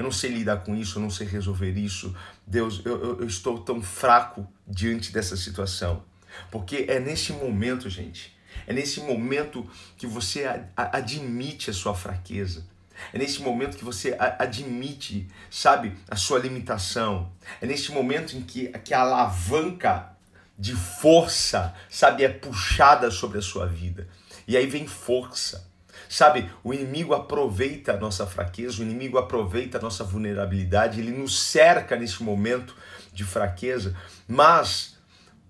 Eu 0.00 0.04
não 0.04 0.10
sei 0.10 0.30
lidar 0.30 0.64
com 0.64 0.74
isso, 0.74 0.96
eu 0.96 1.02
não 1.02 1.10
sei 1.10 1.26
resolver 1.26 1.72
isso. 1.72 2.16
Deus, 2.46 2.80
eu, 2.86 3.20
eu, 3.20 3.26
estou 3.26 3.58
tão 3.58 3.82
fraco 3.82 4.50
diante 4.66 5.12
dessa 5.12 5.36
situação. 5.36 6.02
Porque 6.50 6.86
é 6.88 6.98
nesse 6.98 7.34
momento, 7.34 7.90
gente, 7.90 8.34
é 8.66 8.72
nesse 8.72 9.00
momento 9.00 9.68
que 9.98 10.06
você 10.06 10.46
admite 10.74 11.68
a 11.68 11.74
sua 11.74 11.94
fraqueza. 11.94 12.66
É 13.12 13.18
nesse 13.18 13.42
momento 13.42 13.76
que 13.76 13.84
você 13.84 14.16
admite, 14.38 15.28
sabe, 15.50 15.94
a 16.08 16.16
sua 16.16 16.38
limitação. 16.38 17.30
É 17.60 17.66
nesse 17.66 17.92
momento 17.92 18.38
em 18.38 18.40
que, 18.40 18.68
que 18.78 18.94
a 18.94 19.00
alavanca 19.00 20.16
de 20.58 20.74
força, 20.74 21.74
sabe, 21.90 22.24
é 22.24 22.28
puxada 22.30 23.10
sobre 23.10 23.36
a 23.36 23.42
sua 23.42 23.66
vida. 23.66 24.08
E 24.48 24.56
aí 24.56 24.66
vem 24.66 24.86
força. 24.86 25.69
Sabe, 26.08 26.50
o 26.64 26.74
inimigo 26.74 27.14
aproveita 27.14 27.92
a 27.92 27.96
nossa 27.96 28.26
fraqueza, 28.26 28.80
o 28.80 28.84
inimigo 28.84 29.18
aproveita 29.18 29.78
a 29.78 29.80
nossa 29.80 30.02
vulnerabilidade, 30.04 31.00
ele 31.00 31.12
nos 31.12 31.40
cerca 31.40 31.96
nesse 31.96 32.22
momento 32.22 32.74
de 33.12 33.24
fraqueza, 33.24 33.96
mas 34.26 34.96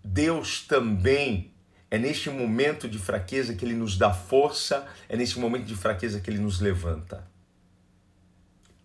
Deus 0.02 0.62
também 0.66 1.52
é 1.90 1.98
neste 1.98 2.30
momento 2.30 2.88
de 2.88 2.98
fraqueza 2.98 3.54
que 3.54 3.64
ele 3.64 3.74
nos 3.74 3.98
dá 3.98 4.12
força, 4.12 4.86
é 5.08 5.16
neste 5.16 5.38
momento 5.38 5.64
de 5.64 5.74
fraqueza 5.74 6.20
que 6.20 6.30
ele 6.30 6.38
nos 6.38 6.60
levanta. 6.60 7.28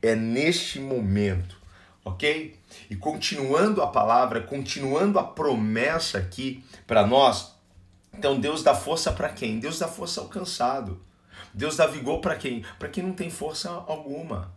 É 0.01 0.15
neste 0.15 0.79
momento, 0.79 1.57
ok? 2.03 2.57
E 2.89 2.95
continuando 2.95 3.81
a 3.81 3.87
palavra, 3.87 4.41
continuando 4.41 5.19
a 5.19 5.23
promessa 5.23 6.17
aqui 6.17 6.63
para 6.87 7.05
nós, 7.05 7.53
então 8.17 8.39
Deus 8.39 8.63
dá 8.63 8.73
força 8.73 9.11
para 9.11 9.29
quem? 9.29 9.59
Deus 9.59 9.77
dá 9.77 9.87
força 9.87 10.21
ao 10.21 10.27
cansado. 10.27 11.01
Deus 11.55 11.77
dá 11.77 11.87
vigor 11.87 12.19
para 12.19 12.35
quem? 12.35 12.65
Para 12.77 12.89
quem 12.89 13.01
não 13.01 13.13
tem 13.13 13.29
força 13.29 13.69
alguma. 13.69 14.53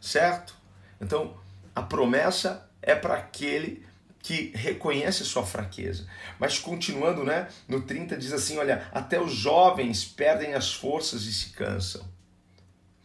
Certo? 0.00 0.54
Então, 0.98 1.36
a 1.76 1.82
promessa 1.82 2.66
é 2.80 2.94
para 2.94 3.14
aquele 3.14 3.86
que 4.20 4.50
reconhece 4.54 5.24
sua 5.26 5.44
fraqueza. 5.44 6.06
Mas 6.38 6.58
continuando, 6.58 7.24
né? 7.24 7.48
No 7.68 7.82
30 7.82 8.16
diz 8.16 8.32
assim, 8.32 8.56
olha, 8.56 8.88
até 8.90 9.20
os 9.20 9.32
jovens 9.32 10.02
perdem 10.02 10.54
as 10.54 10.72
forças 10.72 11.24
e 11.24 11.32
se 11.32 11.50
cansam. 11.50 12.02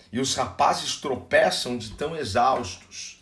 E 0.10 0.20
os 0.20 0.34
rapazes 0.34 0.96
tropeçam 0.96 1.78
de 1.78 1.92
tão 1.92 2.16
exaustos. 2.16 3.22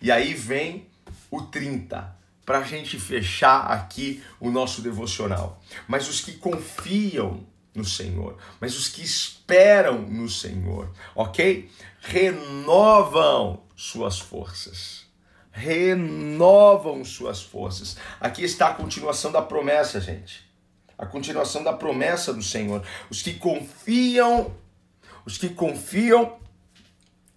E 0.00 0.12
aí 0.12 0.34
vem 0.34 0.86
o 1.30 1.40
30 1.40 2.14
para 2.44 2.58
a 2.58 2.64
gente 2.64 3.00
fechar 3.00 3.70
aqui 3.70 4.22
o 4.38 4.50
nosso 4.50 4.82
devocional. 4.82 5.62
Mas 5.88 6.06
os 6.06 6.20
que 6.20 6.34
confiam 6.34 7.46
no 7.76 7.84
Senhor, 7.84 8.36
mas 8.60 8.76
os 8.76 8.88
que 8.88 9.02
esperam 9.02 10.00
no 10.00 10.28
Senhor, 10.28 10.90
ok? 11.14 11.70
Renovam 12.00 13.62
suas 13.76 14.18
forças. 14.18 15.04
Renovam 15.52 17.04
suas 17.04 17.42
forças. 17.42 17.96
Aqui 18.20 18.42
está 18.44 18.68
a 18.68 18.74
continuação 18.74 19.30
da 19.30 19.42
promessa, 19.42 20.00
gente. 20.00 20.44
A 20.98 21.06
continuação 21.06 21.62
da 21.62 21.72
promessa 21.72 22.32
do 22.32 22.42
Senhor. 22.42 22.82
Os 23.10 23.22
que 23.22 23.34
confiam, 23.34 24.54
os 25.24 25.38
que 25.38 25.50
confiam 25.50 26.38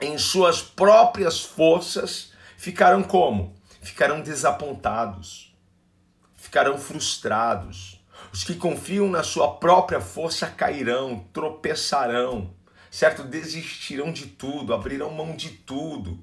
em 0.01 0.17
suas 0.17 0.61
próprias 0.61 1.41
forças 1.41 2.31
ficarão 2.57 3.03
como? 3.03 3.59
ficarão 3.81 4.21
desapontados, 4.21 5.55
ficarão 6.35 6.77
frustrados. 6.77 7.98
Os 8.31 8.43
que 8.43 8.55
confiam 8.55 9.09
na 9.09 9.23
sua 9.23 9.55
própria 9.55 9.99
força 9.99 10.47
cairão, 10.47 11.25
tropeçarão, 11.33 12.53
certo? 12.91 13.23
Desistirão 13.23 14.11
de 14.11 14.27
tudo, 14.27 14.73
abrirão 14.73 15.11
mão 15.11 15.35
de 15.35 15.49
tudo. 15.49 16.19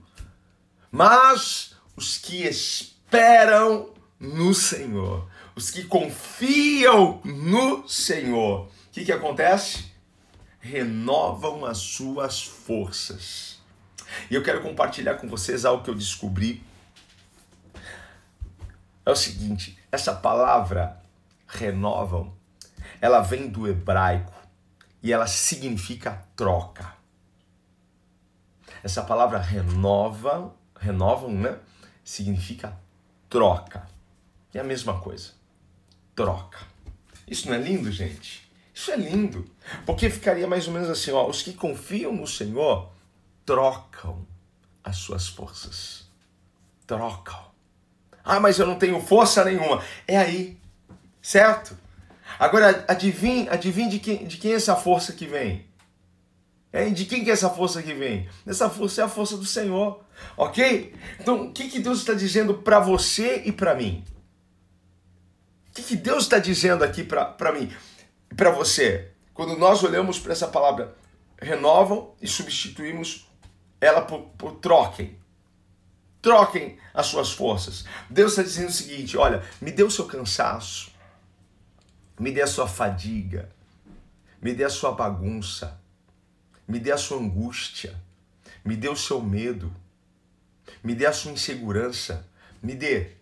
Mas 0.91 1.75
os 1.97 2.17
que 2.19 2.45
esperam 2.45 3.91
no 4.19 4.55
Senhor, 4.55 5.29
os 5.55 5.71
que 5.71 5.85
confiam 5.85 7.21
no 7.25 7.89
Senhor, 7.89 8.67
o 8.67 8.71
que, 8.93 9.05
que 9.05 9.13
acontece? 9.13 9.93
Renovam 10.61 11.65
as 11.65 11.79
suas 11.79 12.43
forças. 12.43 13.61
E 14.31 14.35
eu 14.35 14.43
quero 14.43 14.63
compartilhar 14.63 15.17
com 15.17 15.29
vocês 15.29 15.65
algo 15.65 15.83
que 15.83 15.91
eu 15.91 15.95
descobri 15.95 16.63
é 19.07 19.11
o 19.11 19.17
seguinte: 19.17 19.79
essa 19.91 20.13
palavra 20.13 21.01
renovam, 21.47 22.35
ela 23.01 23.21
vem 23.21 23.49
do 23.49 23.69
hebraico 23.69 24.33
e 25.03 25.13
ela 25.13 25.27
significa 25.27 26.27
troca. 26.35 26.95
Essa 28.83 29.03
palavra 29.03 29.39
renova, 29.39 30.55
renovam, 30.79 31.31
né? 31.31 31.59
Significa 32.05 32.79
troca. 33.29 33.87
É 34.55 34.61
a 34.61 34.65
mesma 34.65 35.01
coisa. 35.01 35.33
Troca. 36.15 36.59
Isso 37.27 37.49
não 37.49 37.55
é 37.55 37.59
lindo, 37.59 37.91
gente? 37.91 38.51
Isso 38.73 38.91
é 38.91 38.97
lindo. 38.97 39.51
Porque 39.85 40.09
ficaria 40.09 40.47
mais 40.47 40.67
ou 40.67 40.73
menos 40.73 40.89
assim, 40.89 41.11
ó, 41.11 41.27
os 41.27 41.43
que 41.43 41.53
confiam 41.53 42.13
no 42.13 42.27
Senhor 42.27 42.91
trocam 43.45 44.27
as 44.85 44.97
suas 44.97 45.29
forças. 45.29 46.09
Trocam. 46.87 47.47
Ah, 48.25 48.41
mas 48.41 48.59
eu 48.59 48.67
não 48.67 48.79
tenho 48.79 49.01
força 49.01 49.45
nenhuma. 49.45 49.83
É 50.07 50.17
aí, 50.17 50.59
certo? 51.27 51.77
Agora, 52.39 52.85
adivinhe, 52.87 53.49
adivinhe 53.49 53.89
de, 53.89 53.99
quem, 53.99 54.29
de 54.29 54.37
quem 54.37 54.53
é 54.53 54.55
essa 54.55 54.77
força 54.77 55.13
que 55.13 55.27
vem? 55.27 55.67
É, 56.73 56.89
de 56.89 57.05
quem 57.05 57.25
que 57.25 57.31
é 57.31 57.33
essa 57.33 57.51
força 57.51 57.83
que 57.83 57.93
vem? 57.93 58.29
Essa 58.47 58.71
força 58.71 59.01
é 59.01 59.05
a 59.05 59.09
força 59.09 59.37
do 59.37 59.45
Senhor, 59.45 60.05
ok? 60.37 60.95
Então, 61.19 61.47
o 61.47 61.53
que, 61.53 61.69
que 61.69 61.81
Deus 61.81 61.99
está 61.99 62.15
dizendo 62.15 62.55
para 62.55 62.79
você 62.79 63.43
e 63.45 63.51
para 63.51 63.75
mim? 63.75 64.05
O 65.69 65.73
que, 65.73 65.83
que 65.83 65.97
Deus 65.97 66.23
está 66.23 66.39
dizendo 66.39 66.85
aqui 66.85 67.03
para 67.03 67.53
mim 67.53 67.73
e 68.31 68.35
para 68.37 68.53
você? 68.53 69.11
Quando 69.35 69.59
nós 69.59 69.83
olhamos 69.83 70.21
para 70.21 70.33
essa 70.33 70.47
palavra, 70.47 70.95
renovam 71.43 72.15
e 72.23 72.29
substituímos 72.29 73.29
ela 73.81 74.03
por, 74.03 74.21
por 74.39 74.53
troquem 74.53 75.19
troquem 76.23 76.77
as 76.93 77.07
suas 77.07 77.31
forças. 77.31 77.85
Deus 78.11 78.33
está 78.33 78.43
dizendo 78.43 78.69
o 78.69 78.73
seguinte: 78.73 79.17
olha, 79.17 79.45
me 79.61 79.71
dê 79.71 79.85
o 79.85 79.91
seu 79.91 80.07
cansaço, 80.07 80.91
me 82.19 82.33
dê 82.33 82.43
a 82.43 82.47
sua 82.47 82.67
fadiga, 82.67 83.51
me 84.41 84.55
dê 84.55 84.65
a 84.65 84.71
sua 84.71 84.93
bagunça, 84.93 85.81
me 86.67 86.79
dê 86.79 86.93
a 86.93 86.99
sua 86.99 87.19
angústia, 87.19 88.01
me 88.65 88.77
dê 88.77 88.89
o 88.89 88.97
seu 88.97 89.23
medo, 89.23 89.73
me 90.83 90.95
dê 90.95 91.07
a 91.07 91.13
sua 91.13 91.33
insegurança, 91.33 92.29
me 92.63 92.75
dê, 92.75 93.13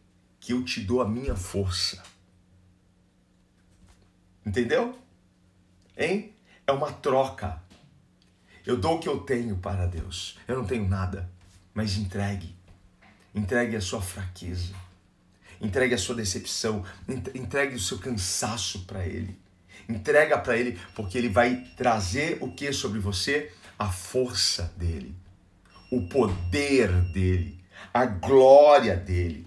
que 0.40 0.52
eu 0.52 0.64
te 0.64 0.80
dou 0.80 1.00
a 1.00 1.08
minha 1.08 1.34
força. 1.34 2.02
Entendeu? 4.44 4.98
Hein? 5.96 6.34
É 6.66 6.72
uma 6.72 6.92
troca. 6.92 7.62
Eu 8.66 8.76
dou 8.76 8.96
o 8.96 9.00
que 9.00 9.08
eu 9.08 9.20
tenho 9.20 9.56
para 9.56 9.86
Deus. 9.86 10.38
Eu 10.46 10.56
não 10.56 10.66
tenho 10.66 10.88
nada, 10.88 11.30
mas 11.72 11.96
entregue. 11.96 12.54
Entregue 13.34 13.76
a 13.76 13.80
sua 13.80 14.02
fraqueza. 14.02 14.74
Entregue 15.64 15.94
a 15.94 15.98
sua 15.98 16.14
decepção. 16.14 16.84
Entregue 17.34 17.74
o 17.74 17.80
seu 17.80 17.98
cansaço 17.98 18.84
para 18.84 19.06
Ele. 19.06 19.38
Entrega 19.88 20.38
para 20.38 20.56
Ele, 20.56 20.78
porque 20.94 21.16
Ele 21.16 21.28
vai 21.28 21.64
trazer 21.76 22.38
o 22.40 22.52
que 22.52 22.72
sobre 22.72 22.98
você? 22.98 23.50
A 23.78 23.90
força 23.90 24.72
dele, 24.76 25.14
o 25.90 26.06
poder 26.06 26.90
dele, 27.12 27.60
a 27.92 28.06
glória 28.06 28.96
dele. 28.96 29.46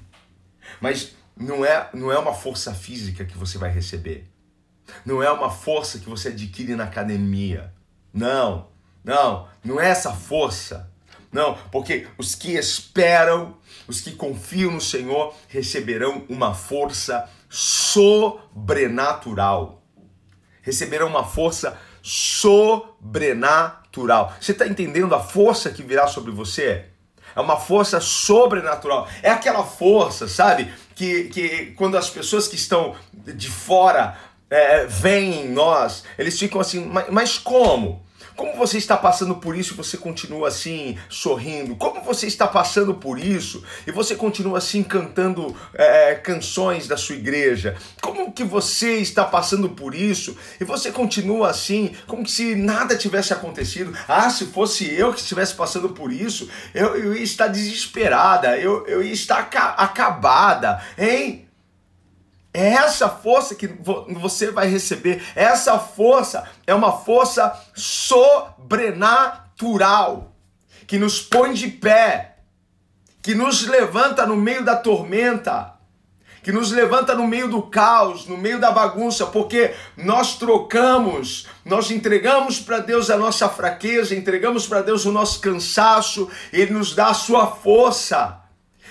Mas 0.82 1.16
não 1.36 1.64
é, 1.64 1.90
não 1.94 2.12
é 2.12 2.20
uma 2.20 2.34
força 2.34 2.74
física 2.74 3.24
que 3.24 3.38
você 3.38 3.58
vai 3.58 3.72
receber. 3.72 4.28
Não 5.06 5.24
é 5.24 5.32
uma 5.32 5.50
força 5.50 6.00
que 6.00 6.10
você 6.10 6.30
adquire 6.30 6.76
na 6.76 6.86
academia. 6.86 7.74
Não, 8.14 8.68
não, 9.04 9.48
não 9.64 9.80
é 9.80 9.90
essa 9.90 10.14
força. 10.14 10.92
Não, 11.32 11.58
porque 11.72 12.06
os 12.18 12.36
que 12.36 12.52
esperam, 12.54 13.56
os 13.88 14.02
que 14.02 14.12
confiam 14.12 14.72
no 14.72 14.82
Senhor, 14.82 15.34
receberão 15.48 16.26
uma 16.30 16.54
força 16.54 17.28
sobrenatural. 17.50 19.82
Receberão 20.62 21.08
uma 21.08 21.24
força 21.24 21.80
sobrenatural. 22.02 24.34
Você 24.40 24.54
está 24.54 24.68
entendendo 24.68 25.14
a 25.14 25.20
força 25.20 25.70
que 25.70 25.84
virá 25.84 26.08
sobre 26.08 26.32
você? 26.32 26.86
É 27.36 27.42
uma 27.42 27.58
força 27.58 28.00
sobrenatural. 28.00 29.08
É 29.22 29.30
aquela 29.30 29.64
força, 29.64 30.28
sabe? 30.28 30.74
Que, 30.96 31.26
que 31.26 31.68
quando 31.78 31.96
as 31.98 32.10
pessoas 32.10 32.48
que 32.48 32.56
estão 32.56 32.96
de 33.14 33.50
fora 33.50 34.18
é, 34.50 34.86
vêm 34.86 35.42
em 35.42 35.50
nós, 35.50 36.04
eles 36.18 36.40
ficam 36.40 36.60
assim, 36.60 36.84
mas, 36.86 37.10
mas 37.10 37.38
como? 37.38 38.04
Como 38.38 38.56
você 38.56 38.78
está 38.78 38.96
passando 38.96 39.34
por 39.38 39.58
isso 39.58 39.74
e 39.74 39.78
você 39.78 39.98
continua 39.98 40.50
assim, 40.50 40.96
sorrindo? 41.10 41.76
Como 41.76 42.04
você 42.04 42.28
está 42.28 42.46
passando 42.46 42.94
por 42.94 43.18
isso 43.18 43.64
e 43.88 43.92
você 43.92 44.16
continua 44.16 44.60
assim, 44.60 44.84
cantando 44.84 45.56
é, 45.74 46.14
canções 46.14 46.88
da 46.88 46.96
sua 46.96 47.16
igreja? 47.16 47.76
Como 48.00 48.32
que 48.32 48.44
você 48.44 48.98
está 48.98 49.26
passando 49.26 49.70
por 49.70 49.96
isso 49.96 50.38
e 50.62 50.64
você 50.64 50.92
continua 50.92 51.50
assim, 51.50 51.96
como 52.06 52.28
se 52.28 52.56
nada 52.56 52.96
tivesse 52.96 53.34
acontecido? 53.34 53.92
Ah, 54.08 54.30
se 54.30 54.46
fosse 54.46 54.86
eu 54.94 55.12
que 55.12 55.20
estivesse 55.20 55.56
passando 55.56 55.90
por 55.90 56.14
isso, 56.14 56.48
eu, 56.76 56.96
eu 56.96 57.16
ia 57.16 57.24
estar 57.24 57.48
desesperada, 57.48 58.56
eu, 58.56 58.86
eu 58.86 59.02
ia 59.02 59.14
estar 59.14 59.50
acabada, 59.78 60.80
hein? 60.96 61.47
É 62.58 62.70
essa 62.70 63.08
força 63.08 63.54
que 63.54 63.68
você 63.68 64.50
vai 64.50 64.68
receber. 64.68 65.22
Essa 65.36 65.78
força 65.78 66.44
é 66.66 66.74
uma 66.74 66.92
força 66.92 67.56
sobrenatural 67.76 70.34
que 70.88 70.98
nos 70.98 71.22
põe 71.22 71.54
de 71.54 71.68
pé, 71.68 72.38
que 73.22 73.36
nos 73.36 73.68
levanta 73.68 74.26
no 74.26 74.36
meio 74.36 74.66
da 74.66 74.76
tormenta, 74.76 75.76
que 76.42 76.52
nos 76.52 76.72
levanta 76.72 77.14
no 77.14 77.28
meio 77.28 77.48
do 77.48 77.62
caos, 77.62 78.26
no 78.26 78.36
meio 78.36 78.60
da 78.60 78.72
bagunça, 78.72 79.28
porque 79.28 79.76
nós 79.96 80.40
trocamos, 80.40 81.46
nós 81.64 81.92
entregamos 81.92 82.60
para 82.60 82.80
Deus 82.80 83.12
a 83.12 83.18
nossa 83.18 83.48
fraqueza, 83.48 84.16
entregamos 84.16 84.66
para 84.66 84.82
Deus 84.82 85.06
o 85.06 85.12
nosso 85.12 85.40
cansaço, 85.42 86.28
Ele 86.52 86.74
nos 86.74 86.96
dá 86.96 87.10
a 87.10 87.14
sua 87.14 87.46
força. 87.46 88.42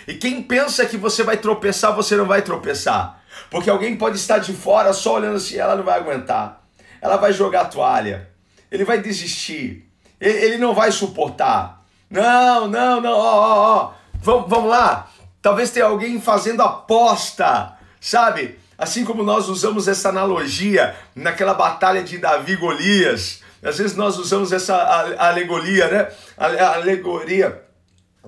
E 0.07 0.15
quem 0.15 0.41
pensa 0.41 0.87
que 0.87 0.97
você 0.97 1.25
vai 1.25 1.37
tropeçar, 1.37 1.97
você 1.97 2.15
não 2.15 2.27
vai 2.27 2.43
tropeçar. 2.43 3.26
Porque 3.51 3.71
alguém 3.71 3.97
pode 3.97 4.17
estar 4.17 4.39
de 4.39 4.53
fora 4.53 4.93
só 4.93 5.15
olhando 5.15 5.37
assim, 5.37 5.57
ela 5.57 5.77
não 5.77 5.85
vai 5.85 5.99
aguentar. 5.99 6.63
Ela 7.01 7.17
vai 7.17 7.33
jogar 7.33 7.63
a 7.63 7.67
toalha. 7.67 8.29
Ele 8.71 8.85
vai 8.85 9.01
desistir. 9.01 9.89
Ele 10.21 10.59
não 10.59 10.75
vai 10.75 10.91
suportar. 10.91 11.85
Não, 12.11 12.69
não, 12.69 13.01
não, 13.01 13.13
ó, 13.13 13.35
ó, 13.35 13.77
ó. 13.77 13.93
Vamos, 14.15 14.49
vamos 14.49 14.71
lá. 14.71 15.09
Talvez 15.43 15.71
tenha 15.71 15.87
alguém 15.87 16.21
fazendo 16.21 16.63
aposta, 16.63 17.77
sabe? 18.01 18.59
Assim 18.79 19.05
como 19.05 19.23
nós 19.23 19.49
usamos 19.49 19.89
essa 19.89 20.09
analogia 20.09 20.95
naquela 21.15 21.55
batalha 21.55 22.03
de 22.03 22.19
Davi 22.19 22.53
e 22.53 22.57
Golias. 22.57 23.43
Às 23.63 23.79
vezes 23.79 23.97
nós 23.97 24.19
usamos 24.19 24.53
essa 24.53 24.77
alegoria, 25.19 25.89
né? 25.89 26.09
Alegoria 26.37 27.66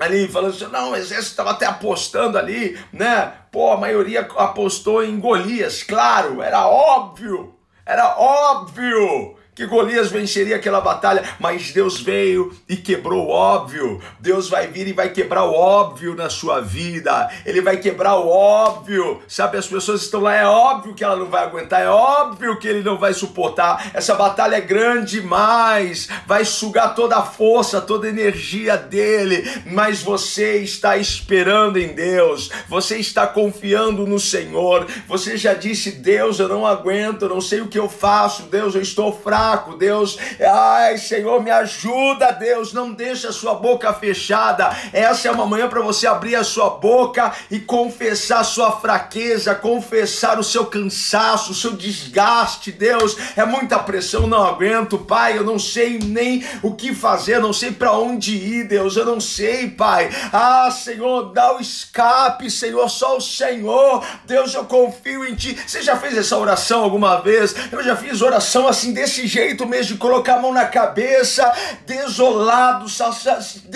ali 0.00 0.28
falando 0.28 0.54
assim, 0.54 0.66
não, 0.66 0.92
o 0.92 0.96
exército 0.96 1.30
estava 1.30 1.50
até 1.50 1.66
apostando 1.66 2.38
ali, 2.38 2.78
né? 2.92 3.32
Pô, 3.50 3.72
a 3.72 3.76
maioria 3.76 4.20
apostou 4.36 5.02
em 5.02 5.18
Golias, 5.18 5.82
claro, 5.82 6.42
era 6.42 6.66
óbvio, 6.66 7.54
era 7.84 8.16
óbvio 8.18 9.36
que 9.58 9.66
Golias 9.66 10.08
venceria 10.08 10.54
aquela 10.54 10.80
batalha, 10.80 11.24
mas 11.40 11.72
Deus 11.72 12.00
veio 12.00 12.56
e 12.68 12.76
quebrou 12.76 13.26
o 13.26 13.30
óbvio. 13.30 14.00
Deus 14.20 14.48
vai 14.48 14.68
vir 14.68 14.86
e 14.86 14.92
vai 14.92 15.08
quebrar 15.08 15.46
o 15.46 15.52
óbvio 15.52 16.14
na 16.14 16.30
sua 16.30 16.60
vida. 16.60 17.28
Ele 17.44 17.60
vai 17.60 17.76
quebrar 17.78 18.14
o 18.18 18.28
óbvio. 18.28 19.20
Sabe, 19.26 19.58
as 19.58 19.66
pessoas 19.66 20.02
estão 20.02 20.20
lá, 20.20 20.36
é 20.36 20.46
óbvio 20.46 20.94
que 20.94 21.02
ela 21.02 21.16
não 21.16 21.26
vai 21.26 21.42
aguentar, 21.42 21.82
é 21.82 21.88
óbvio 21.88 22.56
que 22.60 22.68
ele 22.68 22.84
não 22.84 22.98
vai 22.98 23.12
suportar. 23.12 23.90
Essa 23.94 24.14
batalha 24.14 24.54
é 24.54 24.60
grande 24.60 25.18
demais, 25.18 26.08
vai 26.24 26.44
sugar 26.44 26.94
toda 26.94 27.16
a 27.16 27.22
força, 27.22 27.80
toda 27.80 28.06
a 28.06 28.10
energia 28.10 28.76
dele, 28.76 29.42
mas 29.66 30.00
você 30.04 30.58
está 30.58 30.96
esperando 30.96 31.78
em 31.78 31.94
Deus. 31.94 32.48
Você 32.68 32.98
está 32.98 33.26
confiando 33.26 34.06
no 34.06 34.20
Senhor. 34.20 34.86
Você 35.08 35.36
já 35.36 35.52
disse: 35.52 35.90
"Deus, 35.90 36.38
eu 36.38 36.46
não 36.46 36.64
aguento, 36.64 37.28
não 37.28 37.40
sei 37.40 37.60
o 37.60 37.66
que 37.66 37.78
eu 37.78 37.88
faço. 37.88 38.42
Deus, 38.42 38.76
eu 38.76 38.82
estou 38.82 39.12
fraco 39.12 39.47
fraco, 39.48 39.76
Deus. 39.76 40.18
Ai, 40.40 40.98
Senhor, 40.98 41.42
me 41.42 41.50
ajuda, 41.50 42.30
Deus. 42.32 42.74
Não 42.74 42.92
deixa 42.92 43.28
a 43.28 43.32
sua 43.32 43.54
boca 43.54 43.92
fechada. 43.94 44.76
Essa 44.92 45.28
é 45.28 45.30
uma 45.30 45.46
manhã 45.46 45.68
para 45.68 45.80
você 45.80 46.06
abrir 46.06 46.36
a 46.36 46.44
sua 46.44 46.70
boca 46.70 47.32
e 47.50 47.58
confessar 47.58 48.40
a 48.40 48.44
sua 48.44 48.72
fraqueza, 48.72 49.54
confessar 49.54 50.38
o 50.38 50.44
seu 50.44 50.66
cansaço, 50.66 51.52
o 51.52 51.54
seu 51.54 51.72
desgaste, 51.72 52.70
Deus. 52.70 53.16
É 53.36 53.44
muita 53.46 53.78
pressão, 53.78 54.26
não 54.26 54.44
aguento, 54.44 54.98
Pai. 54.98 55.38
Eu 55.38 55.44
não 55.44 55.58
sei 55.58 55.98
nem 55.98 56.44
o 56.62 56.74
que 56.74 56.94
fazer, 56.94 57.40
não 57.40 57.52
sei 57.52 57.70
para 57.72 57.92
onde 57.92 58.36
ir, 58.36 58.68
Deus. 58.68 58.96
Eu 58.96 59.06
não 59.06 59.20
sei, 59.20 59.70
Pai. 59.70 60.10
Ah, 60.30 60.70
Senhor, 60.70 61.32
dá 61.32 61.56
o 61.56 61.60
escape, 61.60 62.50
Senhor. 62.50 62.88
Só 62.90 63.16
o 63.16 63.20
Senhor. 63.20 64.04
Deus, 64.26 64.52
eu 64.52 64.64
confio 64.64 65.24
em 65.24 65.34
Ti. 65.34 65.58
Você 65.66 65.80
já 65.80 65.96
fez 65.96 66.16
essa 66.18 66.36
oração 66.36 66.82
alguma 66.82 67.16
vez? 67.20 67.54
Eu 67.72 67.82
já 67.82 67.96
fiz 67.96 68.20
oração 68.20 68.68
assim 68.68 68.92
desse 68.92 69.26
jeito 69.26 69.37
jeito 69.38 69.66
mesmo 69.66 69.94
de 69.94 70.00
colocar 70.00 70.34
a 70.34 70.40
mão 70.40 70.52
na 70.52 70.66
cabeça, 70.66 71.52
desolado, 71.86 72.86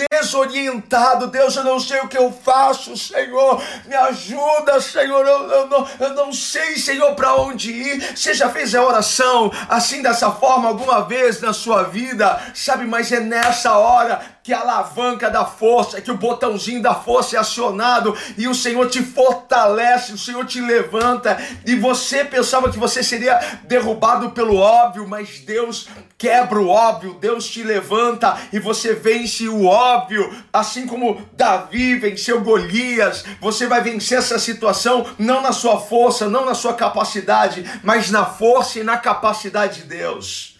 desorientado. 0.09 1.27
Deus, 1.27 1.55
eu 1.55 1.63
não 1.63 1.79
sei 1.79 1.99
o 2.01 2.07
que 2.09 2.17
eu 2.17 2.31
faço, 2.31 2.97
Senhor. 2.97 3.63
Me 3.85 3.95
ajuda, 3.95 4.81
Senhor. 4.81 5.25
Eu, 5.25 5.51
eu, 5.51 5.67
não, 5.67 5.87
eu 5.99 6.13
não 6.13 6.33
sei, 6.33 6.75
Senhor, 6.75 7.15
para 7.15 7.35
onde 7.35 7.71
ir. 7.71 8.15
Você 8.15 8.33
já 8.33 8.49
fez 8.49 8.75
a 8.75 8.83
oração 8.83 9.51
assim, 9.69 10.01
dessa 10.01 10.31
forma, 10.31 10.67
alguma 10.67 11.01
vez 11.01 11.39
na 11.39 11.53
sua 11.53 11.83
vida? 11.83 12.41
Sabe, 12.53 12.85
mas 12.85 13.11
é 13.11 13.21
nessa 13.21 13.77
hora 13.77 14.32
que 14.43 14.51
a 14.51 14.59
alavanca 14.59 15.29
da 15.29 15.45
força, 15.45 16.01
que 16.01 16.11
o 16.11 16.17
botãozinho 16.17 16.81
da 16.81 16.93
força 16.93 17.37
é 17.37 17.39
acionado 17.39 18.15
e 18.37 18.45
o 18.45 18.53
Senhor 18.53 18.89
te 18.89 19.01
fortalece, 19.01 20.11
o 20.11 20.17
Senhor 20.17 20.45
te 20.45 20.59
levanta 20.59 21.37
e 21.65 21.75
você 21.75 22.25
pensava 22.25 22.69
que 22.69 22.77
você 22.77 23.01
seria 23.01 23.39
derrubado 23.63 24.31
pelo 24.31 24.57
óbvio, 24.57 25.07
mas 25.07 25.39
Deus 25.39 25.87
quebra 26.17 26.59
o 26.59 26.67
óbvio, 26.67 27.13
Deus 27.13 27.47
te 27.47 27.63
levanta 27.63 28.37
e 28.51 28.59
você 28.59 28.93
vence 28.93 29.47
o 29.47 29.65
óbvio, 29.65 30.29
assim 30.51 30.85
como 30.85 31.25
Davi 31.33 31.95
venceu 31.95 32.41
Golias, 32.41 33.23
você 33.39 33.65
vai 33.65 33.81
vencer 33.81 34.17
essa 34.17 34.37
situação 34.37 35.05
não 35.17 35.41
na 35.41 35.53
sua 35.53 35.79
força, 35.79 36.27
não 36.27 36.45
na 36.45 36.53
sua 36.53 36.73
capacidade, 36.73 37.63
mas 37.81 38.11
na 38.11 38.25
força 38.25 38.79
e 38.79 38.83
na 38.83 38.97
capacidade 38.97 39.83
de 39.83 39.87
Deus. 39.87 40.59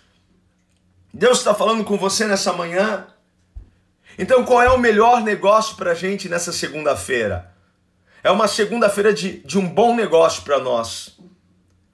Deus 1.14 1.40
está 1.40 1.54
falando 1.54 1.84
com 1.84 1.98
você 1.98 2.26
nessa 2.26 2.54
manhã. 2.54 3.06
Então, 4.18 4.44
qual 4.46 4.62
é 4.62 4.70
o 4.70 4.78
melhor 4.78 5.22
negócio 5.22 5.76
para 5.76 5.92
a 5.92 5.96
gente 5.96 6.30
nessa 6.30 6.52
segunda-feira? 6.52 7.54
É 8.24 8.32
uma 8.32 8.48
segunda-feira 8.48 9.14
de, 9.14 9.40
de 9.40 9.58
um 9.58 9.68
bom 9.68 9.96
negócio 9.96 10.44
para 10.44 10.60
nós. 10.60 11.20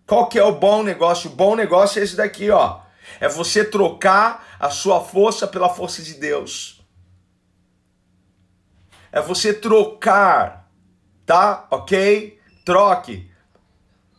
Qual 0.06 0.28
que 0.28 0.38
é 0.38 0.44
o 0.44 0.52
bom 0.52 0.84
negócio? 0.84 1.30
O 1.30 1.36
bom 1.36 1.56
negócio 1.56 2.00
é 2.00 2.04
esse 2.04 2.16
daqui, 2.16 2.50
ó. 2.50 2.82
É 3.20 3.28
você 3.28 3.64
trocar 3.64 4.58
a 4.60 4.70
sua 4.70 5.02
força 5.02 5.48
pela 5.48 5.70
força 5.70 6.02
de 6.02 6.16
Deus. 6.16 6.86
É 9.12 9.22
você 9.22 9.54
trocar, 9.54 10.70
tá? 11.26 11.68
Ok? 11.72 12.40
Troque. 12.64 13.30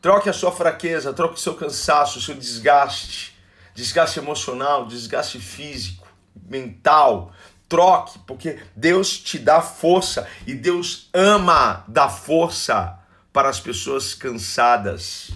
Troque 0.01 0.29
a 0.29 0.33
sua 0.33 0.51
fraqueza, 0.51 1.13
troque 1.13 1.35
o 1.35 1.39
seu 1.39 1.55
cansaço, 1.55 2.19
o 2.19 2.23
seu 2.23 2.35
desgaste. 2.35 3.37
Desgaste 3.75 4.19
emocional, 4.19 4.87
desgaste 4.87 5.39
físico, 5.39 6.07
mental, 6.49 7.33
troque, 7.71 8.19
porque 8.27 8.59
Deus 8.75 9.17
te 9.17 9.39
dá 9.39 9.63
força 9.63 10.29
e 10.47 10.53
Deus 10.55 11.09
ama 11.15 11.85
dar 11.87 12.11
força 12.11 12.99
para 13.33 13.49
as 13.49 13.61
pessoas 13.61 14.13
cansadas. 14.13 15.31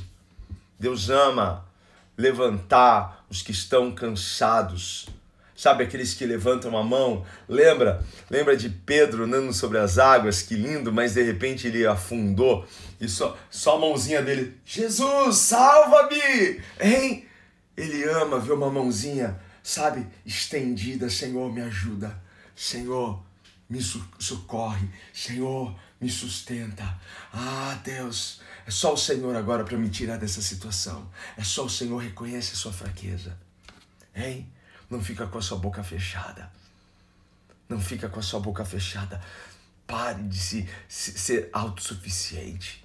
Deus 0.78 1.08
ama 1.08 1.64
levantar 2.18 3.24
os 3.30 3.40
que 3.40 3.52
estão 3.52 3.92
cansados. 3.92 5.06
Sabe 5.56 5.84
aqueles 5.84 6.12
que 6.14 6.26
levantam 6.26 6.76
a 6.76 6.82
mão? 6.82 7.24
Lembra? 7.48 8.04
Lembra 8.28 8.56
de 8.56 8.68
Pedro 8.68 9.24
andando 9.24 9.52
sobre 9.52 9.78
as 9.78 9.98
águas? 9.98 10.42
Que 10.42 10.56
lindo, 10.56 10.92
mas 10.92 11.14
de 11.14 11.22
repente 11.22 11.68
ele 11.68 11.86
afundou 11.86 12.66
e 13.00 13.08
só, 13.08 13.36
só 13.48 13.76
a 13.76 13.78
mãozinha 13.78 14.22
dele, 14.22 14.58
Jesus, 14.64 15.36
salva-me! 15.36 16.60
Hein? 16.80 17.26
Ele 17.76 18.04
ama 18.04 18.40
ver 18.40 18.52
uma 18.52 18.70
mãozinha, 18.70 19.38
sabe, 19.62 20.06
estendida, 20.26 21.08
Senhor, 21.08 21.52
me 21.52 21.60
ajuda. 21.60 22.23
Senhor, 22.54 23.22
me 23.68 23.80
socorre, 23.82 24.88
Senhor, 25.12 25.74
me 26.00 26.10
sustenta. 26.10 27.00
Ah, 27.32 27.80
Deus, 27.82 28.40
é 28.66 28.70
só 28.70 28.94
o 28.94 28.96
Senhor 28.96 29.34
agora 29.34 29.64
para 29.64 29.76
me 29.76 29.88
tirar 29.88 30.18
dessa 30.18 30.40
situação. 30.40 31.10
É 31.36 31.42
só 31.42 31.64
o 31.64 31.70
Senhor 31.70 31.98
reconhece 31.98 32.52
a 32.52 32.56
sua 32.56 32.72
fraqueza. 32.72 33.38
Hein? 34.14 34.50
Não 34.88 35.02
fica 35.02 35.26
com 35.26 35.38
a 35.38 35.42
sua 35.42 35.58
boca 35.58 35.82
fechada. 35.82 36.52
Não 37.68 37.80
fica 37.80 38.08
com 38.08 38.20
a 38.20 38.22
sua 38.22 38.40
boca 38.40 38.64
fechada. 38.64 39.20
Pare 39.86 40.22
de 40.22 40.38
se, 40.38 40.68
se 40.88 41.18
ser 41.18 41.50
autossuficiente. 41.52 42.84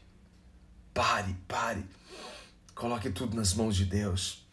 Pare, 0.94 1.36
pare. 1.48 1.86
Coloque 2.74 3.10
tudo 3.10 3.36
nas 3.36 3.54
mãos 3.54 3.76
de 3.76 3.86
Deus. 3.86 4.46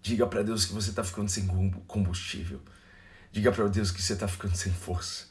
Diga 0.00 0.26
para 0.26 0.42
Deus 0.42 0.64
que 0.64 0.72
você 0.72 0.90
está 0.90 1.02
ficando 1.02 1.28
sem 1.28 1.46
combustível. 1.86 2.62
Diga 3.34 3.50
para 3.50 3.66
Deus 3.66 3.90
que 3.90 4.00
você 4.00 4.12
está 4.12 4.28
ficando 4.28 4.54
sem 4.54 4.72
força. 4.72 5.24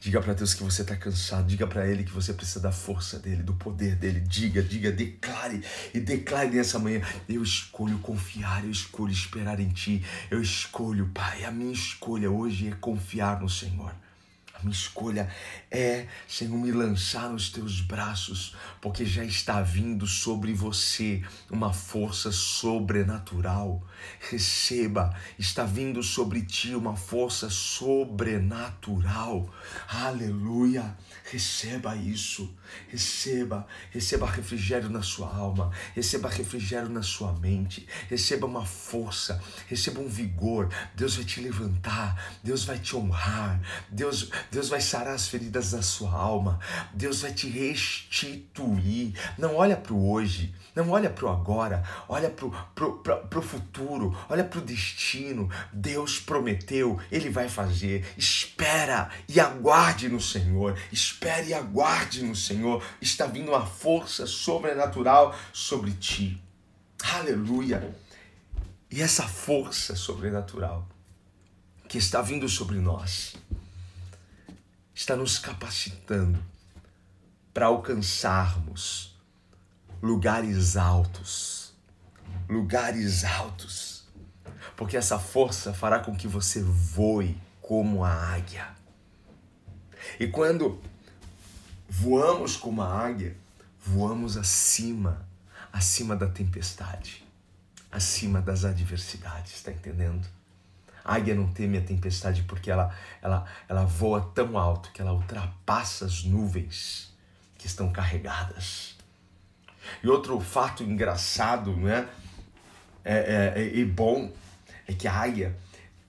Diga 0.00 0.20
para 0.20 0.34
Deus 0.34 0.54
que 0.54 0.64
você 0.64 0.82
está 0.82 0.96
cansado. 0.96 1.46
Diga 1.46 1.68
para 1.68 1.86
Ele 1.86 2.02
que 2.02 2.10
você 2.10 2.32
precisa 2.32 2.58
da 2.58 2.72
força 2.72 3.16
dele, 3.16 3.44
do 3.44 3.54
poder 3.54 3.94
dele. 3.94 4.18
Diga, 4.18 4.60
diga, 4.60 4.90
declare 4.90 5.62
e 5.94 6.00
declare 6.00 6.50
nessa 6.50 6.80
manhã. 6.80 7.00
Eu 7.28 7.44
escolho 7.44 7.96
confiar, 8.00 8.64
eu 8.64 8.72
escolho 8.72 9.12
esperar 9.12 9.60
em 9.60 9.68
Ti. 9.68 10.04
Eu 10.32 10.42
escolho, 10.42 11.08
Pai. 11.14 11.44
A 11.44 11.52
minha 11.52 11.72
escolha 11.72 12.28
hoje 12.28 12.66
é 12.66 12.72
confiar 12.72 13.40
no 13.40 13.48
Senhor. 13.48 13.94
Minha 14.64 14.74
escolha 14.74 15.28
é, 15.70 16.06
Senhor, 16.26 16.56
me 16.56 16.72
lançar 16.72 17.28
nos 17.28 17.50
teus 17.50 17.80
braços, 17.80 18.54
porque 18.80 19.04
já 19.04 19.24
está 19.24 19.60
vindo 19.60 20.06
sobre 20.06 20.52
você 20.52 21.22
uma 21.50 21.72
força 21.72 22.32
sobrenatural. 22.32 23.82
Receba, 24.30 25.14
está 25.38 25.64
vindo 25.64 26.02
sobre 26.02 26.42
ti 26.42 26.74
uma 26.74 26.96
força 26.96 27.50
sobrenatural. 27.50 29.52
Aleluia. 29.88 30.96
Receba 31.30 31.96
isso. 31.96 32.54
Receba, 32.88 33.66
receba 33.90 34.26
refrigério 34.26 34.88
na 34.88 35.02
sua 35.02 35.34
alma, 35.34 35.70
receba 35.94 36.28
refrigério 36.28 36.88
na 36.88 37.02
sua 37.02 37.32
mente, 37.32 37.86
receba 38.08 38.46
uma 38.46 38.64
força, 38.64 39.42
receba 39.68 40.00
um 40.00 40.08
vigor. 40.08 40.68
Deus 40.94 41.16
vai 41.16 41.24
te 41.24 41.40
levantar, 41.40 42.38
Deus 42.42 42.64
vai 42.64 42.78
te 42.78 42.96
honrar, 42.96 43.60
Deus, 43.88 44.30
Deus 44.50 44.68
vai 44.68 44.80
sarar 44.80 45.14
as 45.14 45.28
feridas 45.28 45.72
da 45.72 45.82
sua 45.82 46.12
alma, 46.12 46.58
Deus 46.92 47.22
vai 47.22 47.32
te 47.32 47.48
restituir. 47.48 49.14
Não 49.38 49.56
olha 49.56 49.76
para 49.76 49.92
o 49.92 50.10
hoje, 50.10 50.54
não 50.74 50.90
olha 50.90 51.10
para 51.10 51.26
o 51.26 51.28
agora, 51.28 51.82
olha 52.08 52.30
para 52.30 53.38
o 53.38 53.42
futuro, 53.42 54.16
olha 54.28 54.44
para 54.44 54.58
o 54.58 54.62
destino. 54.62 55.48
Deus 55.72 56.18
prometeu, 56.18 56.98
Ele 57.10 57.30
vai 57.30 57.48
fazer. 57.48 58.04
Espera 58.16 59.10
e 59.28 59.38
aguarde 59.38 60.08
no 60.08 60.20
Senhor, 60.20 60.78
espere 60.92 61.48
e 61.48 61.54
aguarde 61.54 62.24
no 62.24 62.34
Senhor. 62.34 62.63
Está 63.00 63.26
vindo 63.26 63.50
uma 63.50 63.64
força 63.64 64.26
sobrenatural 64.26 65.34
sobre 65.52 65.92
ti. 65.92 66.40
Aleluia! 67.14 67.94
E 68.90 69.02
essa 69.02 69.26
força 69.26 69.96
sobrenatural 69.96 70.86
que 71.88 71.98
está 71.98 72.22
vindo 72.22 72.48
sobre 72.48 72.78
nós 72.78 73.34
está 74.94 75.16
nos 75.16 75.38
capacitando 75.38 76.42
para 77.52 77.66
alcançarmos 77.66 79.16
lugares 80.02 80.76
altos. 80.76 81.74
Lugares 82.48 83.24
altos. 83.24 84.04
Porque 84.76 84.96
essa 84.96 85.18
força 85.18 85.72
fará 85.72 85.98
com 86.00 86.16
que 86.16 86.28
você 86.28 86.62
voe 86.62 87.36
como 87.60 88.04
a 88.04 88.12
águia. 88.12 88.68
E 90.20 90.26
quando 90.26 90.80
voamos 91.96 92.56
como 92.56 92.82
a 92.82 92.88
águia, 92.88 93.36
voamos 93.80 94.36
acima, 94.36 95.24
acima 95.72 96.16
da 96.16 96.26
tempestade, 96.26 97.24
acima 97.90 98.40
das 98.40 98.64
adversidades, 98.64 99.54
está 99.54 99.70
entendendo? 99.70 100.26
A 101.04 101.14
águia 101.14 101.36
não 101.36 101.46
teme 101.52 101.78
a 101.78 101.80
tempestade 101.80 102.42
porque 102.42 102.68
ela, 102.68 102.92
ela, 103.22 103.46
ela 103.68 103.84
voa 103.84 104.32
tão 104.34 104.58
alto 104.58 104.90
que 104.90 105.00
ela 105.00 105.12
ultrapassa 105.12 106.06
as 106.06 106.24
nuvens 106.24 107.14
que 107.56 107.68
estão 107.68 107.92
carregadas. 107.92 108.96
E 110.02 110.08
outro 110.08 110.40
fato 110.40 110.82
engraçado 110.82 111.76
né, 111.76 112.08
é, 113.04 113.52
é, 113.56 113.62
é, 113.62 113.80
é 113.80 113.84
bom 113.84 114.32
é 114.88 114.92
que 114.92 115.06
a 115.06 115.12
águia 115.12 115.56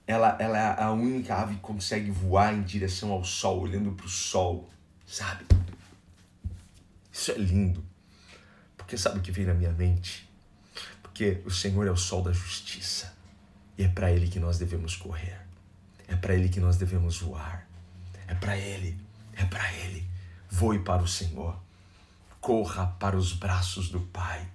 ela, 0.06 0.36
ela 0.40 0.58
é 0.58 0.82
a 0.82 0.90
única 0.90 1.34
ave 1.36 1.54
que 1.54 1.60
consegue 1.60 2.10
voar 2.10 2.54
em 2.54 2.62
direção 2.62 3.12
ao 3.12 3.24
sol, 3.24 3.60
olhando 3.60 3.92
para 3.92 4.06
o 4.06 4.08
sol, 4.08 4.68
sabe? 5.06 5.44
Isso 7.16 7.30
é 7.30 7.38
lindo. 7.38 7.82
Porque 8.76 8.98
sabe 8.98 9.18
o 9.18 9.22
que 9.22 9.32
vem 9.32 9.46
na 9.46 9.54
minha 9.54 9.72
mente? 9.72 10.28
Porque 11.00 11.40
o 11.46 11.50
Senhor 11.50 11.86
é 11.86 11.90
o 11.90 11.96
sol 11.96 12.22
da 12.22 12.30
justiça. 12.30 13.16
E 13.78 13.84
é 13.84 13.88
para 13.88 14.12
Ele 14.12 14.28
que 14.28 14.38
nós 14.38 14.58
devemos 14.58 14.94
correr. 14.96 15.40
É 16.06 16.14
para 16.14 16.34
Ele 16.34 16.50
que 16.50 16.60
nós 16.60 16.76
devemos 16.76 17.18
voar. 17.18 17.66
É 18.28 18.34
para 18.34 18.58
Ele. 18.58 19.00
É 19.32 19.46
para 19.46 19.72
Ele. 19.72 20.06
Voe 20.50 20.78
para 20.80 21.02
o 21.02 21.08
Senhor. 21.08 21.58
Corra 22.38 22.86
para 23.00 23.16
os 23.16 23.32
braços 23.32 23.88
do 23.88 24.00
Pai. 24.00 24.46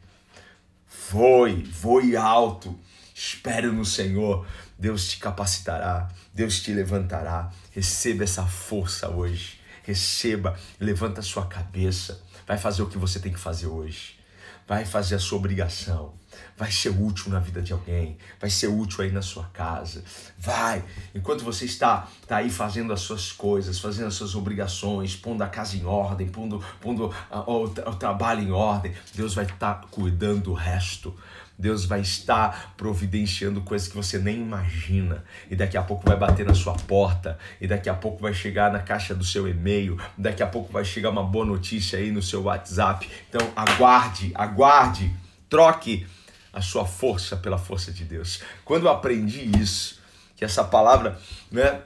Voe, 1.09 1.63
voe 1.63 2.15
alto. 2.15 2.79
Espere 3.15 3.71
no 3.71 3.83
Senhor. 3.83 4.45
Deus 4.77 5.07
te 5.09 5.17
capacitará. 5.17 6.09
Deus 6.31 6.61
te 6.61 6.71
levantará. 6.71 7.51
Receba 7.71 8.23
essa 8.23 8.45
força 8.45 9.09
hoje. 9.09 9.59
Receba. 9.83 10.59
Levanta 10.79 11.21
a 11.21 11.23
sua 11.23 11.47
cabeça. 11.47 12.21
Vai 12.51 12.57
fazer 12.57 12.81
o 12.81 12.87
que 12.87 12.97
você 12.97 13.17
tem 13.17 13.31
que 13.31 13.39
fazer 13.39 13.67
hoje. 13.67 14.19
Vai 14.67 14.83
fazer 14.83 15.15
a 15.15 15.19
sua 15.19 15.37
obrigação 15.37 16.13
vai 16.57 16.71
ser 16.71 16.89
útil 16.89 17.31
na 17.31 17.39
vida 17.39 17.61
de 17.61 17.73
alguém, 17.73 18.17
vai 18.39 18.49
ser 18.49 18.67
útil 18.67 19.03
aí 19.03 19.11
na 19.11 19.21
sua 19.21 19.45
casa. 19.45 20.03
Vai, 20.37 20.83
enquanto 21.13 21.43
você 21.43 21.65
está, 21.65 22.07
está 22.21 22.37
aí 22.37 22.49
fazendo 22.49 22.93
as 22.93 23.01
suas 23.01 23.31
coisas, 23.31 23.79
fazendo 23.79 24.07
as 24.07 24.13
suas 24.13 24.35
obrigações, 24.35 25.15
pondo 25.15 25.43
a 25.43 25.47
casa 25.47 25.75
em 25.75 25.85
ordem, 25.85 26.27
pondo, 26.27 26.63
pondo 26.79 27.13
o, 27.31 27.63
o 27.63 27.95
trabalho 27.95 28.41
em 28.41 28.51
ordem, 28.51 28.93
Deus 29.13 29.33
vai 29.33 29.45
estar 29.45 29.81
cuidando 29.89 30.41
do 30.41 30.53
resto. 30.53 31.15
Deus 31.61 31.85
vai 31.85 32.01
estar 32.01 32.73
providenciando 32.75 33.61
coisas 33.61 33.87
que 33.87 33.95
você 33.95 34.17
nem 34.17 34.41
imagina. 34.41 35.23
E 35.49 35.55
daqui 35.55 35.77
a 35.77 35.83
pouco 35.83 36.03
vai 36.05 36.17
bater 36.17 36.45
na 36.45 36.55
sua 36.55 36.73
porta. 36.73 37.37
E 37.61 37.67
daqui 37.67 37.87
a 37.87 37.93
pouco 37.93 38.21
vai 38.21 38.33
chegar 38.33 38.71
na 38.71 38.79
caixa 38.79 39.13
do 39.13 39.23
seu 39.23 39.47
e-mail. 39.47 39.97
Daqui 40.17 40.41
a 40.41 40.47
pouco 40.47 40.73
vai 40.73 40.83
chegar 40.83 41.11
uma 41.11 41.23
boa 41.23 41.45
notícia 41.45 41.99
aí 41.99 42.11
no 42.11 42.21
seu 42.21 42.43
WhatsApp. 42.43 43.07
Então 43.29 43.47
aguarde, 43.55 44.31
aguarde, 44.33 45.11
troque 45.47 46.07
a 46.51 46.61
sua 46.61 46.85
força 46.85 47.37
pela 47.37 47.57
força 47.57 47.91
de 47.91 48.03
Deus. 48.03 48.41
Quando 48.65 48.87
eu 48.87 48.91
aprendi 48.91 49.57
isso, 49.61 50.01
que 50.35 50.43
essa 50.43 50.63
palavra 50.63 51.19
né, 51.51 51.81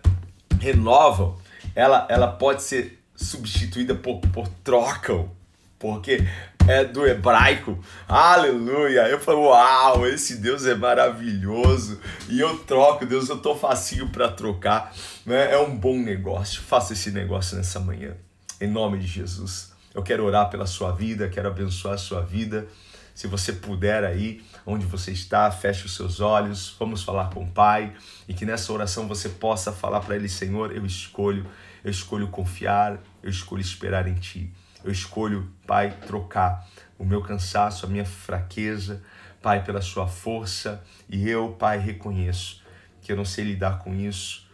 renova, 0.60 1.36
ela, 1.76 2.08
ela 2.10 2.28
pode 2.28 2.64
ser 2.64 3.04
substituída 3.16 3.94
por, 3.94 4.20
por 4.22 4.48
trocam, 4.64 5.30
porque 5.78 6.26
é 6.68 6.84
do 6.84 7.06
hebraico. 7.06 7.78
Aleluia! 8.08 9.08
Eu 9.08 9.20
falo, 9.20 9.50
uau, 9.50 10.08
esse 10.08 10.38
Deus 10.38 10.66
é 10.66 10.74
maravilhoso. 10.74 12.00
E 12.28 12.40
eu 12.40 12.58
troco, 12.60 13.06
Deus, 13.06 13.30
eu 13.30 13.38
tô 13.38 13.56
facinho 13.56 14.10
para 14.10 14.30
trocar. 14.30 14.94
Né? 15.26 15.52
É 15.52 15.58
um 15.60 15.76
bom 15.76 15.98
negócio. 15.98 16.62
Faça 16.62 16.94
esse 16.94 17.12
negócio 17.12 17.56
nessa 17.56 17.80
manhã. 17.80 18.16
Em 18.60 18.68
nome 18.68 18.98
de 18.98 19.06
Jesus. 19.06 19.74
Eu 19.94 20.02
quero 20.02 20.26
orar 20.26 20.50
pela 20.50 20.66
sua 20.66 20.92
vida, 20.92 21.30
quero 21.30 21.48
abençoar 21.48 21.94
a 21.94 22.00
sua 22.00 22.22
vida. 22.22 22.68
Se 23.14 23.28
você 23.28 23.54
puder 23.54 24.04
aí, 24.04 24.44
onde 24.66 24.86
você 24.86 25.12
está, 25.12 25.50
feche 25.52 25.86
os 25.86 25.96
seus 25.96 26.20
olhos, 26.20 26.76
vamos 26.78 27.04
falar 27.04 27.30
com 27.30 27.44
o 27.44 27.48
Pai 27.48 27.94
e 28.28 28.34
que 28.34 28.46
nessa 28.46 28.74
oração 28.74 29.08
você 29.08 29.30
possa 29.30 29.72
falar 29.72 30.02
para 30.02 30.16
Ele: 30.16 30.28
Senhor, 30.28 30.76
eu 30.76 30.86
escolho, 30.86 31.46
eu 31.84 31.92
escolho 31.92 32.28
confiar, 32.28 33.00
eu 33.24 33.30
escolho 33.30 33.62
esperar 33.62 34.08
em 34.08 34.16
Ti. 34.16 34.52
Eu 34.86 34.92
escolho, 34.92 35.52
Pai, 35.66 35.98
trocar 36.06 36.70
o 37.00 37.04
meu 37.04 37.20
cansaço, 37.20 37.88
a 37.88 37.90
minha 37.90 38.06
fraqueza, 38.06 39.02
Pai, 39.42 39.64
pela 39.64 39.82
Sua 39.82 40.08
força 40.08 40.84
e 41.10 41.28
eu, 41.28 41.54
Pai, 41.54 41.80
reconheço 41.80 42.64
que 43.02 43.12
eu 43.12 43.16
não 43.16 43.26
sei 43.26 43.46
lidar 43.46 43.80
com 43.80 43.96
isso, 43.96 44.48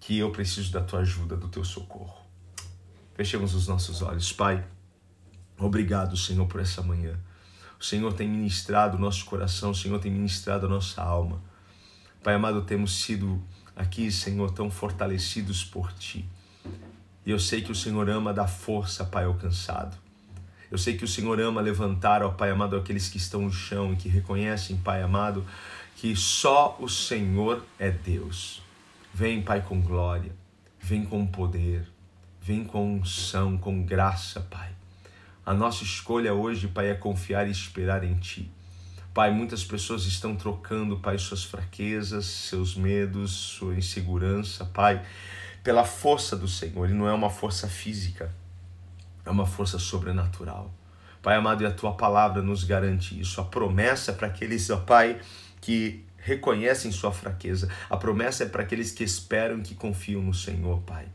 que 0.00 0.18
eu 0.18 0.32
preciso 0.32 0.72
da 0.72 0.80
Tua 0.80 0.98
ajuda, 1.00 1.36
do 1.36 1.46
Teu 1.46 1.64
socorro. 1.64 2.26
Fechemos 3.14 3.54
os 3.54 3.68
nossos 3.68 4.02
olhos, 4.02 4.32
Pai. 4.32 4.66
Obrigado, 5.56 6.16
Senhor, 6.16 6.46
por 6.48 6.60
essa 6.60 6.82
manhã. 6.82 7.16
O 7.78 7.84
Senhor 7.84 8.12
tem 8.12 8.28
ministrado 8.28 8.96
o 8.96 9.00
nosso 9.00 9.24
coração, 9.26 9.70
o 9.70 9.74
Senhor 9.76 10.00
tem 10.00 10.10
ministrado 10.10 10.66
a 10.66 10.68
nossa 10.68 11.00
alma. 11.00 11.40
Pai 12.20 12.34
amado, 12.34 12.62
temos 12.62 13.00
sido 13.00 13.40
aqui, 13.76 14.10
Senhor, 14.10 14.50
tão 14.50 14.72
fortalecidos 14.72 15.62
por 15.62 15.92
Ti. 15.92 16.28
E 17.28 17.30
eu 17.30 17.38
sei 17.38 17.60
que 17.60 17.70
o 17.70 17.74
Senhor 17.74 18.08
ama 18.08 18.32
dar 18.32 18.48
força, 18.48 19.04
Pai, 19.04 19.24
ao 19.24 19.34
cansado. 19.34 19.94
Eu 20.70 20.78
sei 20.78 20.96
que 20.96 21.04
o 21.04 21.06
Senhor 21.06 21.38
ama 21.38 21.60
levantar, 21.60 22.22
ó 22.22 22.30
Pai 22.30 22.50
amado, 22.50 22.74
aqueles 22.74 23.10
que 23.10 23.18
estão 23.18 23.42
no 23.42 23.52
chão 23.52 23.92
e 23.92 23.96
que 23.96 24.08
reconhecem, 24.08 24.78
Pai 24.78 25.02
amado, 25.02 25.44
que 25.94 26.16
só 26.16 26.74
o 26.80 26.88
Senhor 26.88 27.62
é 27.78 27.90
Deus. 27.90 28.62
Vem, 29.12 29.42
Pai, 29.42 29.60
com 29.60 29.78
glória, 29.78 30.32
vem 30.80 31.04
com 31.04 31.26
poder, 31.26 31.86
vem 32.40 32.64
com 32.64 32.94
unção, 32.94 33.58
com 33.58 33.84
graça, 33.84 34.40
Pai. 34.40 34.70
A 35.44 35.52
nossa 35.52 35.84
escolha 35.84 36.32
hoje, 36.32 36.66
Pai, 36.66 36.88
é 36.88 36.94
confiar 36.94 37.46
e 37.46 37.50
esperar 37.50 38.04
em 38.04 38.14
Ti. 38.14 38.50
Pai, 39.12 39.30
muitas 39.30 39.62
pessoas 39.62 40.06
estão 40.06 40.34
trocando, 40.34 40.98
Pai, 40.98 41.18
suas 41.18 41.44
fraquezas, 41.44 42.24
seus 42.24 42.74
medos, 42.74 43.32
sua 43.32 43.74
insegurança, 43.74 44.64
Pai, 44.64 45.04
pela 45.62 45.84
força 45.84 46.36
do 46.36 46.48
Senhor. 46.48 46.90
E 46.90 46.92
não 46.92 47.08
é 47.08 47.12
uma 47.12 47.30
força 47.30 47.68
física, 47.68 48.32
é 49.24 49.30
uma 49.30 49.46
força 49.46 49.78
sobrenatural. 49.78 50.72
Pai 51.22 51.36
amado, 51.36 51.62
e 51.62 51.66
a 51.66 51.70
Tua 51.70 51.92
palavra 51.94 52.42
nos 52.42 52.64
garante 52.64 53.18
isso. 53.18 53.40
A 53.40 53.44
promessa 53.44 54.12
é 54.12 54.14
para 54.14 54.28
aqueles, 54.28 54.70
ó 54.70 54.76
Pai, 54.78 55.20
que 55.60 56.04
reconhecem 56.16 56.92
sua 56.92 57.12
fraqueza. 57.12 57.68
A 57.88 57.96
promessa 57.96 58.44
é 58.44 58.48
para 58.48 58.62
aqueles 58.62 58.92
que 58.92 59.02
esperam 59.02 59.58
e 59.58 59.62
que 59.62 59.74
confiam 59.74 60.22
no 60.22 60.34
Senhor, 60.34 60.80
Pai. 60.82 61.06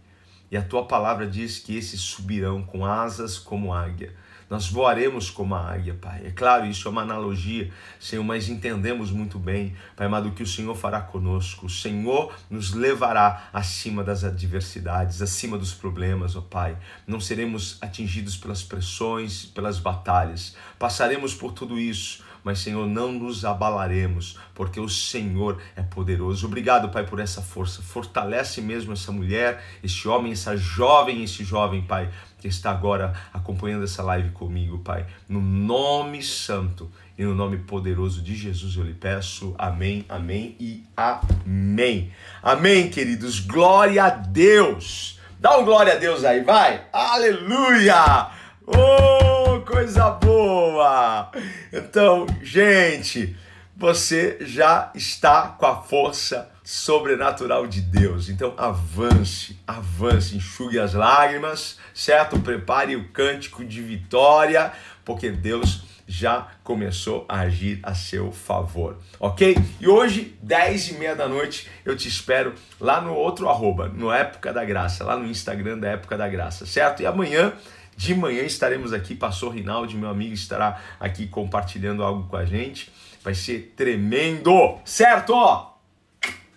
E 0.51 0.57
a 0.57 0.61
tua 0.61 0.85
palavra 0.85 1.25
diz 1.25 1.59
que 1.59 1.75
esses 1.75 2.01
subirão 2.01 2.61
com 2.61 2.85
asas 2.85 3.39
como 3.39 3.73
águia. 3.73 4.13
Nós 4.49 4.69
voaremos 4.69 5.29
como 5.29 5.55
a 5.55 5.71
águia, 5.71 5.93
Pai. 5.99 6.21
É 6.25 6.31
claro, 6.31 6.65
isso 6.65 6.87
é 6.87 6.91
uma 6.91 7.01
analogia, 7.01 7.71
Senhor, 7.99 8.23
mas 8.23 8.49
entendemos 8.49 9.11
muito 9.11 9.39
bem, 9.39 9.75
Pai 9.95 10.07
amado, 10.07 10.31
que 10.31 10.43
o 10.43 10.47
Senhor 10.47 10.75
fará 10.75 11.01
conosco. 11.01 11.65
O 11.65 11.69
Senhor 11.69 12.33
nos 12.49 12.73
levará 12.73 13.49
acima 13.53 14.03
das 14.03 14.23
adversidades, 14.23 15.21
acima 15.21 15.57
dos 15.57 15.73
problemas, 15.73 16.35
ó 16.35 16.41
Pai. 16.41 16.77
Não 17.07 17.19
seremos 17.19 17.77
atingidos 17.81 18.37
pelas 18.37 18.63
pressões, 18.63 19.45
pelas 19.45 19.79
batalhas. 19.79 20.55
Passaremos 20.77 21.33
por 21.33 21.53
tudo 21.53 21.79
isso, 21.79 22.23
mas 22.43 22.59
Senhor, 22.59 22.85
não 22.85 23.11
nos 23.11 23.45
abalaremos, 23.45 24.37
porque 24.53 24.79
o 24.79 24.89
Senhor 24.89 25.61
é 25.75 25.81
poderoso. 25.81 26.45
Obrigado, 26.45 26.89
Pai, 26.89 27.05
por 27.05 27.19
essa 27.19 27.41
força. 27.41 27.81
Fortalece 27.81 28.61
mesmo 28.61 28.91
essa 28.91 29.11
mulher, 29.11 29.63
este 29.81 30.07
homem, 30.07 30.33
essa 30.33 30.57
jovem, 30.57 31.23
esse 31.23 31.43
jovem, 31.43 31.81
Pai, 31.83 32.11
está 32.47 32.71
agora 32.71 33.13
acompanhando 33.33 33.83
essa 33.83 34.03
live 34.03 34.29
comigo, 34.31 34.79
Pai. 34.79 35.05
No 35.27 35.41
nome 35.41 36.21
santo 36.21 36.91
e 37.17 37.23
no 37.23 37.35
nome 37.35 37.57
poderoso 37.57 38.21
de 38.21 38.35
Jesus 38.35 38.75
eu 38.75 38.83
lhe 38.83 38.93
peço. 38.93 39.55
Amém, 39.57 40.05
amém 40.09 40.55
e 40.59 40.83
amém. 40.95 42.11
Amém, 42.41 42.89
queridos. 42.89 43.39
Glória 43.39 44.03
a 44.03 44.09
Deus. 44.09 45.19
Dá 45.39 45.57
um 45.57 45.65
glória 45.65 45.93
a 45.93 45.97
Deus 45.97 46.23
aí, 46.23 46.41
vai. 46.41 46.85
Aleluia! 46.93 48.29
Oh, 48.65 49.59
coisa 49.59 50.09
boa! 50.11 51.29
Então, 51.71 52.25
gente, 52.41 53.35
você 53.75 54.37
já 54.41 54.89
está 54.95 55.49
com 55.49 55.65
a 55.65 55.81
força 55.81 56.52
sobrenatural 56.63 57.67
de 57.67 57.81
Deus. 57.81 58.29
Então 58.29 58.53
avance, 58.57 59.59
avance, 59.67 60.35
enxugue 60.35 60.79
as 60.79 60.93
lágrimas, 60.93 61.77
certo? 61.93 62.39
Prepare 62.39 62.95
o 62.95 63.09
cântico 63.09 63.65
de 63.65 63.81
vitória, 63.81 64.71
porque 65.03 65.29
Deus 65.29 65.83
já 66.07 66.47
começou 66.63 67.25
a 67.29 67.39
agir 67.41 67.79
a 67.81 67.95
seu 67.95 68.31
favor, 68.31 68.97
ok? 69.19 69.57
E 69.79 69.87
hoje, 69.87 70.37
10 70.41 70.89
e 70.89 70.93
meia 70.95 71.15
da 71.15 71.27
noite, 71.27 71.69
eu 71.85 71.95
te 71.95 72.07
espero 72.07 72.53
lá 72.79 73.01
no 73.01 73.13
outro 73.13 73.49
arroba, 73.49 73.87
no 73.87 74.11
Época 74.11 74.51
da 74.51 74.65
Graça, 74.65 75.03
lá 75.03 75.15
no 75.15 75.25
Instagram 75.25 75.79
da 75.79 75.89
Época 75.89 76.17
da 76.17 76.27
Graça, 76.27 76.65
certo? 76.65 77.01
E 77.01 77.05
amanhã, 77.05 77.53
de 77.95 78.13
manhã, 78.13 78.43
estaremos 78.43 78.91
aqui, 78.91 79.15
pastor 79.15 79.53
Rinaldi, 79.53 79.95
meu 79.95 80.09
amigo, 80.09 80.33
estará 80.33 80.79
aqui 80.99 81.25
compartilhando 81.27 82.03
algo 82.03 82.27
com 82.27 82.35
a 82.35 82.45
gente. 82.45 82.91
Vai 83.23 83.33
ser 83.33 83.73
tremendo, 83.77 84.77
certo? 84.83 85.72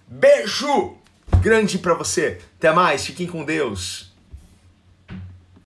Beijo 0.09 0.97
grande 1.41 1.79
para 1.79 1.95
você. 1.95 2.39
Até 2.59 2.73
mais, 2.73 3.07
fiquem 3.07 3.27
com 3.27 3.45
Deus. 3.45 4.06